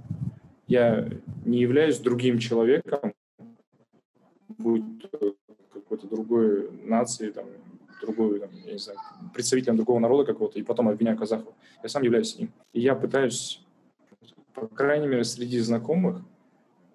[0.67, 1.09] Я
[1.45, 3.15] не являюсь другим человеком,
[4.49, 4.83] будь
[5.73, 7.45] какой-то другой нации, там,
[8.01, 8.99] другой, там, я не знаю,
[9.33, 11.55] представителем другого народа какого-то, и потом обвиняю казахов.
[11.83, 12.51] Я сам являюсь им.
[12.73, 13.63] И я пытаюсь,
[14.55, 16.23] по крайней мере, среди знакомых,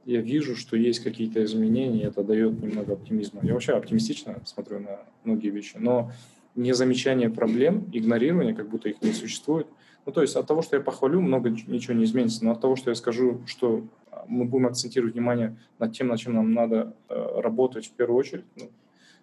[0.06, 3.42] я вижу, что есть какие-то изменения, это дает немного оптимизма.
[3.44, 6.12] Я вообще оптимистично смотрю на многие вещи, но
[6.56, 9.68] не замечание проблем, игнорирование, как будто их не существует.
[10.06, 12.76] Ну, то есть от того, что я похвалю, много ничего не изменится, но от того,
[12.76, 13.84] что я скажу, что
[14.28, 18.46] мы будем акцентировать внимание над тем, над чем нам надо э, работать в первую очередь,
[18.56, 18.70] ну,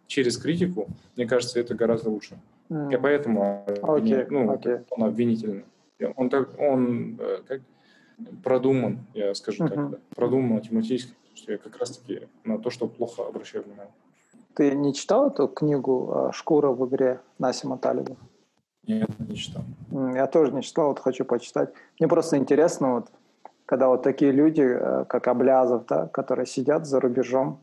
[0.07, 2.39] через критику, мне кажется, это гораздо лучше.
[2.69, 2.95] Mm.
[2.95, 4.27] И поэтому okay.
[4.31, 4.85] ну, okay.
[4.91, 5.65] он обвинительный.
[6.17, 7.63] Он, так, он э, как,
[8.43, 9.69] продуман, я скажу uh-huh.
[9.69, 13.93] так, да, продуман математически, что я как раз-таки на то, что плохо обращаю внимание.
[14.55, 18.17] Ты не читал эту книгу «Шкура в игре» Насима Талиба?
[18.87, 19.65] Нет, не читал.
[19.91, 21.73] Я тоже не читал, вот хочу почитать.
[21.99, 23.11] Мне просто интересно, вот,
[23.67, 27.61] когда вот такие люди, э, как Аблязов, да, которые сидят за рубежом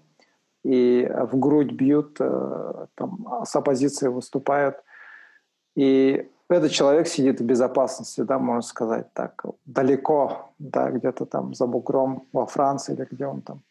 [0.63, 4.83] и в грудь бьют, э, там, с оппозицией выступают,
[5.75, 11.67] и этот человек сидит в безопасности, да, можно сказать так, далеко, да, где-то там за
[11.67, 13.61] бугром во Франции или где он там.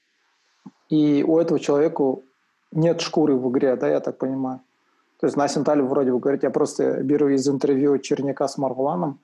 [0.89, 2.17] И у этого человека
[2.73, 4.61] нет шкуры в игре, да, я так понимаю.
[5.21, 9.21] То есть Насим Талиб вроде бы говорит, я просто беру из интервью Черняка с Марвеланом,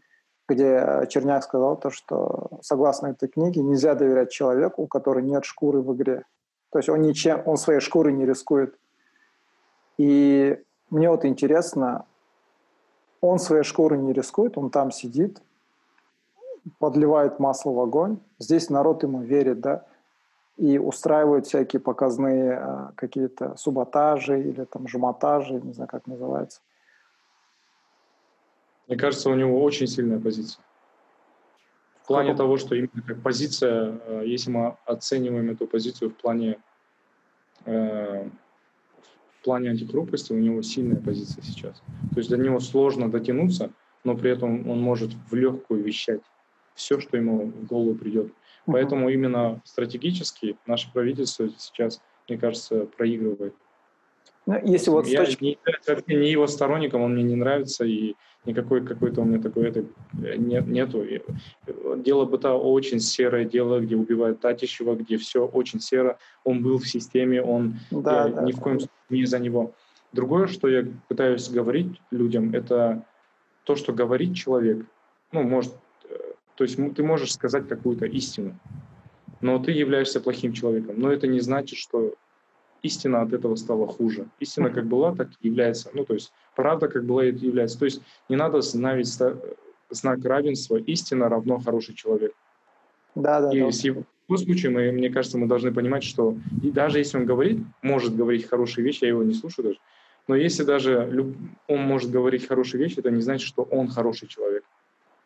[0.48, 5.80] где Черняк сказал то, что согласно этой книге нельзя доверять человеку, у которого нет шкуры
[5.80, 6.24] в игре.
[6.70, 8.78] То есть он ничем, он своей шкурой не рискует.
[9.98, 10.58] И
[10.90, 12.04] мне вот интересно,
[13.20, 15.42] он своей шкурой не рискует, он там сидит,
[16.78, 18.18] подливает масло в огонь.
[18.38, 19.84] Здесь народ ему верит, да,
[20.56, 26.60] и устраивают всякие показные э, какие-то субатажи или там жмотажи, не знаю, как называется.
[28.88, 30.62] Мне кажется, у него очень сильная позиция.
[32.02, 36.58] В плане того, что именно как позиция, э, если мы оцениваем эту позицию в плане
[37.66, 38.28] э,
[39.48, 41.82] плане антихрупкости, у него сильная позиция сейчас.
[42.12, 43.70] То есть до него сложно дотянуться,
[44.04, 46.20] но при этом он может в легкую вещать
[46.74, 48.30] все, что ему в голову придет.
[48.66, 53.54] Поэтому именно стратегически наше правительство сейчас, мне кажется, проигрывает.
[54.48, 55.44] Ну, если вот я точки...
[55.44, 58.14] не, вообще не его сторонником, он мне не нравится, и
[58.46, 59.84] никакой какой-то у меня такой это
[60.14, 61.04] нет, нету.
[61.98, 66.18] Дело быта очень серое дело, где убивают Татищева, где все очень серо.
[66.44, 68.56] Он был в системе, он да, я да, ни да.
[68.58, 69.74] в коем случае не за него.
[70.14, 73.04] Другое, что я пытаюсь говорить людям, это
[73.64, 74.86] то, что говорит человек.
[75.30, 75.74] Ну, может,
[76.08, 76.14] э,
[76.54, 78.58] то есть ты можешь сказать какую-то истину,
[79.42, 80.94] но ты являешься плохим человеком.
[80.98, 82.14] Но это не значит, что
[82.82, 84.26] истина от этого стала хуже.
[84.40, 85.90] Истина как была, так и является.
[85.92, 87.78] Ну, то есть правда как была, и является.
[87.78, 89.08] То есть не надо ставить
[89.90, 90.76] знак равенства.
[90.76, 92.32] Истина равно хороший человек.
[93.14, 93.70] Да, да, и да.
[93.70, 94.04] в его
[94.36, 98.46] случае, мы, мне кажется, мы должны понимать, что и даже если он говорит, может говорить
[98.46, 99.78] хорошие вещи, я его не слушаю даже,
[100.28, 101.34] но если даже
[101.66, 104.62] он может говорить хорошие вещи, это не значит, что он хороший человек.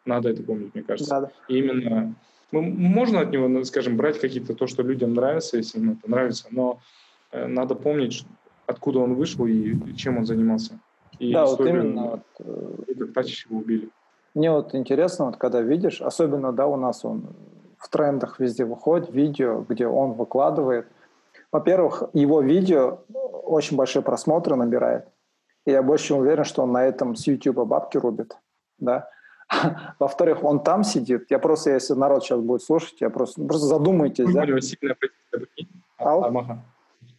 [0.04, 1.10] Надо это помнить, мне кажется.
[1.10, 1.32] Да, да.
[1.48, 2.14] И именно
[2.52, 6.08] мы, можно от него, ну, скажем, брать какие-то то, что людям нравится, если ему это
[6.08, 6.80] нравится, но
[7.32, 8.26] надо помнить,
[8.66, 10.78] откуда он вышел и чем он занимался.
[11.18, 12.02] И да, вот именно.
[12.02, 13.88] Вот, э, как Тачич его убили.
[14.34, 17.24] Мне вот интересно, вот когда видишь, особенно, да, у нас он
[17.78, 20.86] в трендах везде выходит, видео, где он выкладывает.
[21.50, 25.06] Во-первых, его видео очень большие просмотры набирает.
[25.66, 28.36] И я больше чем уверен, что он на этом с YouTube бабки рубит.
[28.78, 29.08] Да?
[29.98, 31.26] Во-вторых, он там сидит.
[31.30, 34.32] Я просто, если народ сейчас будет слушать, я просто, просто задумайтесь.
[34.32, 34.46] Да?
[34.46, 34.96] Позиция.
[35.98, 36.62] А,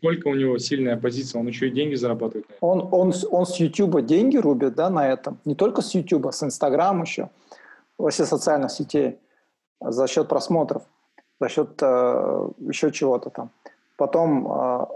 [0.04, 2.46] Сколько у него сильная позиция, он еще и деньги зарабатывает.
[2.60, 5.40] Он, он, он с YouTube деньги рубит, да, на этом.
[5.46, 7.30] Не только с YouTube, а с Instagram еще,
[7.98, 9.18] во все социальных сетей
[9.80, 10.84] за счет просмотров,
[11.40, 13.52] за счет э, еще чего-то там.
[13.96, 14.88] Потом э,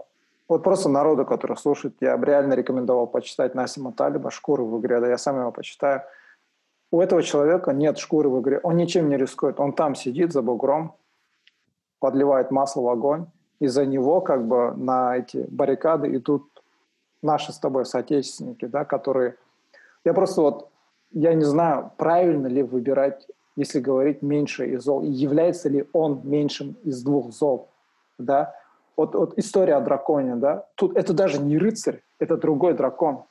[0.50, 5.00] вот просто народу, который слушает, я бы реально рекомендовал почитать Насима Талиба «Шкуры в игре»,
[5.00, 6.02] да, я сам его почитаю.
[6.92, 10.42] У этого человека нет шкуры в игре, он ничем не рискует, он там сидит за
[10.42, 10.98] бугром,
[12.00, 13.28] подливает масло в огонь,
[13.60, 16.44] из-за него как бы на эти баррикады идут
[17.22, 19.36] наши с тобой соотечественники, да, которые...
[20.06, 20.70] Я просто вот,
[21.12, 26.22] я не знаю, правильно ли выбирать, если говорить меньше из зол, и является ли он
[26.24, 27.70] меньшим из двух зол,
[28.18, 28.54] да.
[28.96, 33.24] Вот, вот история о драконе, да, тут это даже не рыцарь, это другой дракон.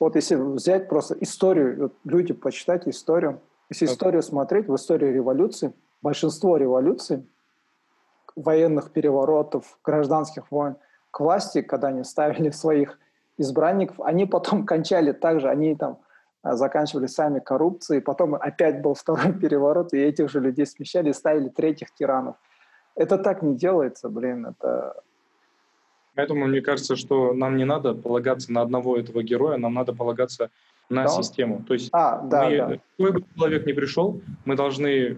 [0.00, 3.40] Вот если взять просто историю, вот люди, почитайте историю,
[3.70, 5.72] если историю смотреть, в истории революции,
[6.02, 7.24] большинство революций
[8.36, 10.76] военных переворотов, гражданских войн
[11.10, 12.98] к власти, когда они ставили своих
[13.38, 15.98] избранников, они потом кончали так же, они там
[16.42, 21.14] а, заканчивали сами коррупцией, потом опять был второй переворот, и этих же людей смещали и
[21.14, 22.36] ставили третьих тиранов.
[22.94, 25.02] Это так не делается, блин, это...
[26.14, 30.50] Поэтому мне кажется, что нам не надо полагаться на одного этого героя, нам надо полагаться
[30.90, 31.08] на да?
[31.08, 31.64] систему.
[31.66, 32.78] То есть а, да, мы, да.
[32.96, 35.16] какой бы человек ни пришел, мы должны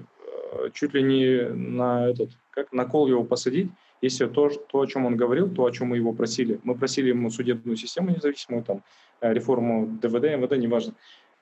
[0.72, 3.70] чуть ли не на этот как на кол его посадить,
[4.00, 6.60] если то, то, о чем он говорил, то, о чем мы его просили.
[6.62, 8.82] Мы просили ему судебную систему независимую, там,
[9.20, 10.94] э, реформу ДВД, МВД, неважно.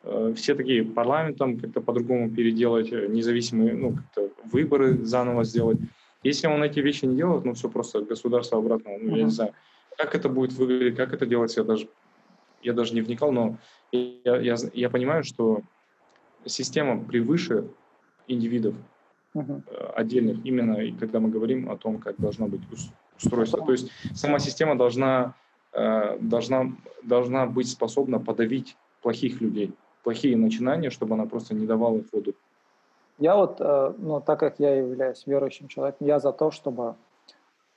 [0.05, 5.79] Э, все такие парламентом как-то по-другому переделать, э, независимые, ну, как-то выборы заново сделать.
[6.23, 9.19] Если он эти вещи не делает, ну, все просто государство обратно, ну, uh-huh.
[9.19, 9.53] я не знаю,
[9.99, 11.89] как это будет выглядеть, как это делать, я даже,
[12.63, 13.59] я даже не вникал, но
[13.91, 15.63] я, я, я понимаю, что
[16.47, 17.67] система превыше
[18.29, 18.75] индивидов
[19.35, 19.93] uh-huh.
[19.95, 22.61] отдельных, именно когда мы говорим о том, как должно быть
[23.17, 23.65] устройство.
[23.65, 25.35] То есть сама система должна,
[25.73, 26.73] э, должна,
[27.03, 29.73] должна быть способна подавить плохих людей,
[30.05, 32.35] плохие начинания, чтобы она просто не давала их воду.
[33.19, 36.95] Я вот, э, ну, так как я являюсь верующим человеком, я за то, чтобы,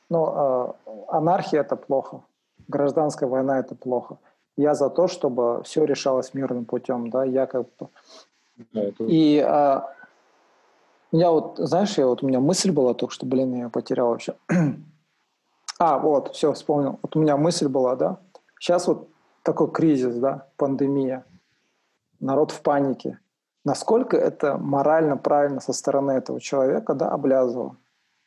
[0.10, 0.76] ну,
[1.08, 2.24] анархия– это плохо,
[2.68, 4.18] гражданская война– это плохо.
[4.58, 7.90] я за то, чтобы все решалось мирным путем, да, я как бы...
[8.74, 9.04] Да, это...
[9.04, 9.94] И а,
[11.12, 14.36] я вот, знаешь, я вот у меня мысль была только что, блин, я потерял вообще.
[15.80, 17.00] а, вот, все, вспомнил.
[17.02, 18.18] Вот у меня мысль была, да,
[18.60, 19.10] сейчас вот
[19.44, 21.26] такой кризис, да, пандемия,
[22.20, 23.20] народ в панике.
[23.64, 27.78] Насколько это морально правильно со стороны этого человека, да, Облязова,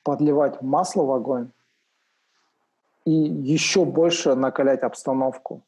[0.03, 1.51] подливать масло в огонь
[3.05, 5.63] и еще больше накалять обстановку.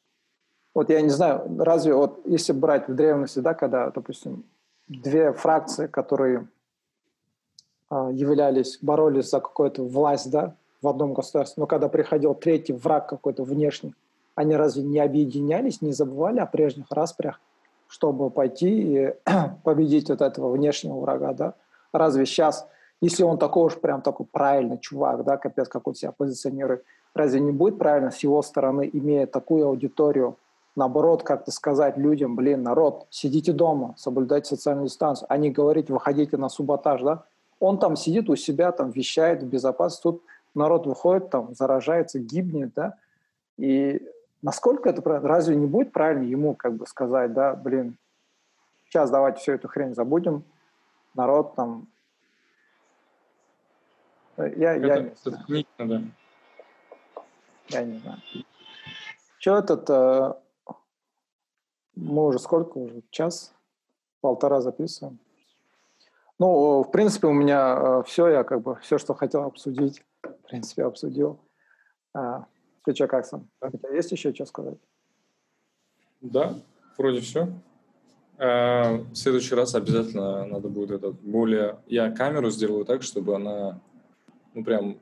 [0.74, 4.44] Вот я не знаю, разве вот если брать в древности, да, когда, допустим,
[4.88, 6.48] две фракции, которые
[7.90, 13.44] являлись, боролись за какую-то власть, да, в одном государстве, но когда приходил третий враг какой-то
[13.44, 13.94] внешний,
[14.34, 17.40] они разве не объединялись, не забывали о прежних распрях,
[17.88, 19.14] чтобы пойти и
[19.64, 21.54] победить вот этого внешнего врага, да?
[21.92, 22.66] Разве сейчас,
[23.00, 26.84] если он такой уж прям такой правильный чувак, да, капец, как он себя позиционирует,
[27.14, 30.36] разве не будет правильно с его стороны, имея такую аудиторию,
[30.76, 36.36] наоборот, как-то сказать людям, блин, народ, сидите дома, соблюдайте социальную дистанцию, а не говорить, выходите
[36.36, 37.24] на субботаж, да?
[37.60, 40.22] Он там сидит у себя, там вещает в безопасности, тут
[40.54, 42.98] народ выходит, там заражается, гибнет, да?
[43.56, 44.02] И
[44.42, 45.28] насколько это правильно?
[45.28, 47.96] Разве не будет правильно ему как бы сказать, да, блин,
[48.86, 50.42] сейчас давайте всю эту хрень забудем,
[51.14, 51.86] народ там...
[54.36, 55.44] Я, это, я, не знаю.
[55.78, 56.02] да.
[57.68, 58.18] я не знаю.
[59.38, 59.90] Что этот...
[59.90, 60.34] Э,
[61.94, 63.02] мы уже сколько уже?
[63.10, 63.52] Час?
[64.22, 65.18] Полтора записываем.
[66.40, 70.48] Ну, в принципе, у меня э, все, я как бы все, что хотел обсудить, в
[70.48, 71.38] принципе, обсудил.
[72.14, 72.46] А,
[72.82, 73.50] ты что, как сам?
[73.60, 74.78] У тебя есть еще что сказать?
[76.22, 76.54] Да,
[76.96, 77.48] вроде все.
[78.38, 81.76] А, в следующий раз обязательно надо будет этот более...
[81.86, 83.78] Я камеру сделаю так, чтобы она,
[84.54, 84.96] ну, прям,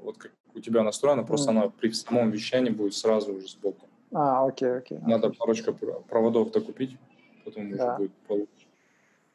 [0.00, 1.56] вот как у тебя настроена, просто mm.
[1.56, 3.88] она при самом вещании будет сразу уже сбоку.
[4.12, 4.98] А, окей, окей.
[5.04, 6.96] Надо парочка проводов докупить,
[7.44, 7.84] потом да.
[7.84, 8.53] уже будет получше.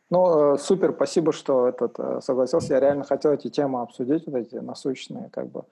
[0.10, 2.74] Ну, э, супер, спасибо, что этот э, согласился.
[2.74, 5.66] Я реально хотел эти темы обсудить, вот эти насущные, как бы.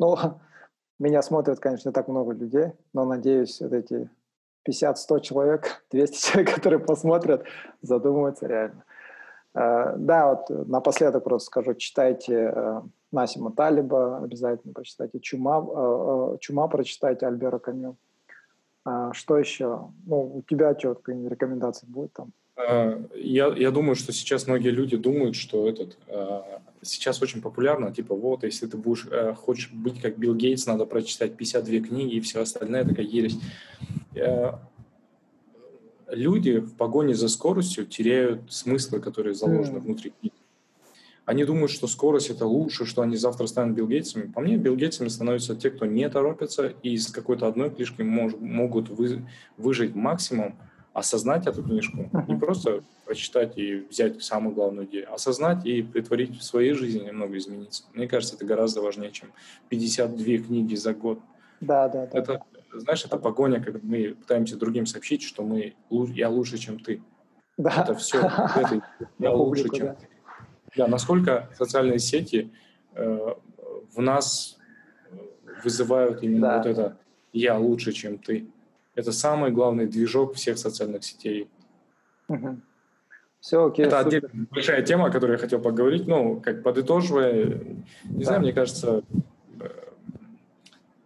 [0.00, 0.16] Ну,
[0.98, 4.10] меня смотрят, конечно, не так много людей, но надеюсь, вот эти
[4.68, 7.44] 50-100 человек, 200 человек, которые посмотрят,
[7.82, 8.84] задумаются реально.
[9.56, 16.66] Uh, да, вот напоследок просто скажу, читайте uh, Насима Талиба, обязательно прочитайте Чума, uh, Чума
[16.66, 17.96] прочитайте Альбера Камю.
[19.12, 19.88] Что еще?
[20.06, 22.32] Ну, у тебя какие рекомендации будет там?
[22.56, 25.98] Я, я думаю, что сейчас многие люди думают, что этот
[26.84, 30.86] сейчас очень популярно, типа, вот, если ты будешь, э, хочешь быть как Билл Гейтс, надо
[30.86, 33.38] прочитать 52 книги и все остальное, такая ересь.
[34.14, 34.52] Э,
[36.08, 39.80] люди в погоне за скоростью теряют смыслы, которые заложены mm.
[39.80, 40.34] внутри книги.
[41.24, 44.30] Они думают, что скорость это лучше, что они завтра станут Билл Гейтсами.
[44.30, 48.34] По мне, Билл Гейтсами становятся те, кто не торопится и из какой-то одной книжки мож,
[48.38, 49.26] могут вы,
[49.56, 50.58] выжить максимум,
[50.94, 56.42] осознать эту книжку, не просто прочитать и взять самую главную идею, осознать и притворить в
[56.42, 57.82] своей жизни немного измениться.
[57.92, 59.30] Мне кажется, это гораздо важнее, чем
[59.68, 61.18] 52 книги за год.
[61.60, 62.18] Да, да, да.
[62.18, 62.42] Это,
[62.72, 67.02] знаешь, это погоня, когда мы пытаемся другим сообщить, что мы, я лучше, чем ты.
[67.56, 67.82] Да.
[67.82, 68.82] Это все, это,
[69.18, 70.08] я лучше, чем ты.
[70.76, 72.52] Да, насколько социальные сети
[72.94, 73.34] э,
[73.94, 74.58] в нас
[75.64, 76.96] вызывают именно вот это
[77.32, 78.46] «я лучше, чем ты».
[78.94, 81.48] Это самый главный движок всех социальных сетей.
[82.28, 82.60] Угу.
[83.40, 83.84] Все, окей.
[83.84, 86.06] Это отдельная большая тема, о которой я хотел поговорить.
[86.06, 87.60] Ну, как подытоживая,
[88.04, 88.24] не да.
[88.24, 89.02] знаю, мне кажется,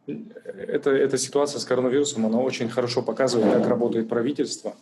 [0.07, 0.15] э,
[0.47, 4.75] это, эта ситуация с коронавирусом, она очень хорошо показывает, как работает правительство.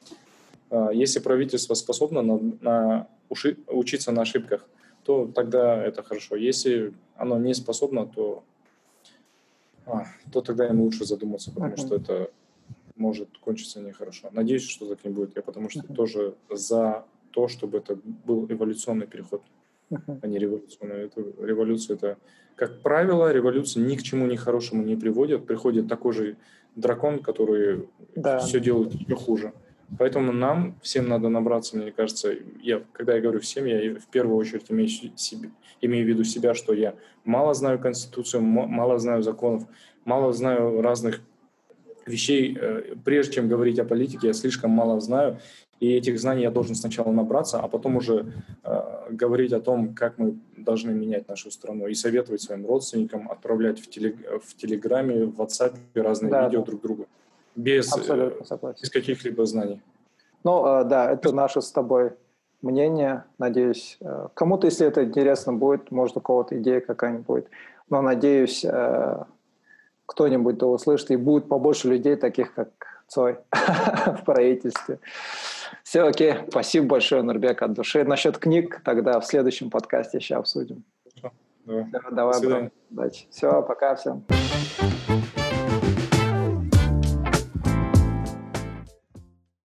[0.71, 4.67] А, если правительство способно на, на уши, учиться на ошибках,
[5.05, 6.37] то тогда это хорошо.
[6.37, 8.43] Если оно не способно, то,
[9.87, 11.87] а, то тогда им лучше задуматься, потому uh-huh.
[11.87, 12.31] что это
[12.97, 14.29] может кончиться нехорошо.
[14.33, 15.37] Надеюсь, что так не будет.
[15.37, 15.95] Я потому что uh-huh.
[15.95, 19.43] тоже за то, чтобы это был эволюционный переход,
[19.91, 20.19] uh-huh.
[20.23, 21.05] а не революционный.
[21.05, 22.19] Это, революция это,
[22.55, 25.47] как правило, революция ни к чему не хорошему не приводит.
[25.47, 26.37] Приходит такой же
[26.75, 28.39] дракон, который да.
[28.39, 29.53] все делает еще хуже.
[29.99, 34.37] Поэтому нам всем надо набраться, мне кажется, я, когда я говорю всем, я в первую
[34.37, 35.51] очередь имею, себе,
[35.81, 39.65] имею в виду себя, что я мало знаю Конституцию, мало знаю законов,
[40.05, 41.21] мало знаю разных
[42.07, 45.39] вещей, э, прежде чем говорить о политике, я слишком мало знаю,
[45.81, 48.33] и этих знаний я должен сначала набраться, а потом уже
[48.65, 53.81] э, говорить о том, как мы должны менять нашу страну, и советовать своим родственникам, отправлять
[53.81, 54.17] в, телег...
[54.43, 56.67] в Телеграме, в WhatsApp разные да, видео да.
[56.67, 57.07] друг другу,
[57.55, 58.33] без, э,
[58.81, 59.83] без каких-либо знаний.
[60.45, 62.13] Ну, э, да, это наше с тобой
[62.63, 63.99] мнение, надеюсь.
[64.01, 67.51] Э, кому-то, если это интересно будет, может, у кого-то идея какая-нибудь будет.
[67.91, 69.25] Но, надеюсь, э,
[70.07, 72.69] кто-нибудь то услышит, и будет побольше людей, таких как
[73.09, 74.99] Цой в правительстве.
[75.85, 76.35] Все, окей.
[76.51, 78.05] Спасибо большое, Нурбек, от души.
[78.05, 80.85] Насчет книг тогда в следующем подкасте еще обсудим.
[81.65, 81.85] Давай.
[81.85, 83.13] Все, давай, брат.
[83.31, 84.25] Все, пока всем.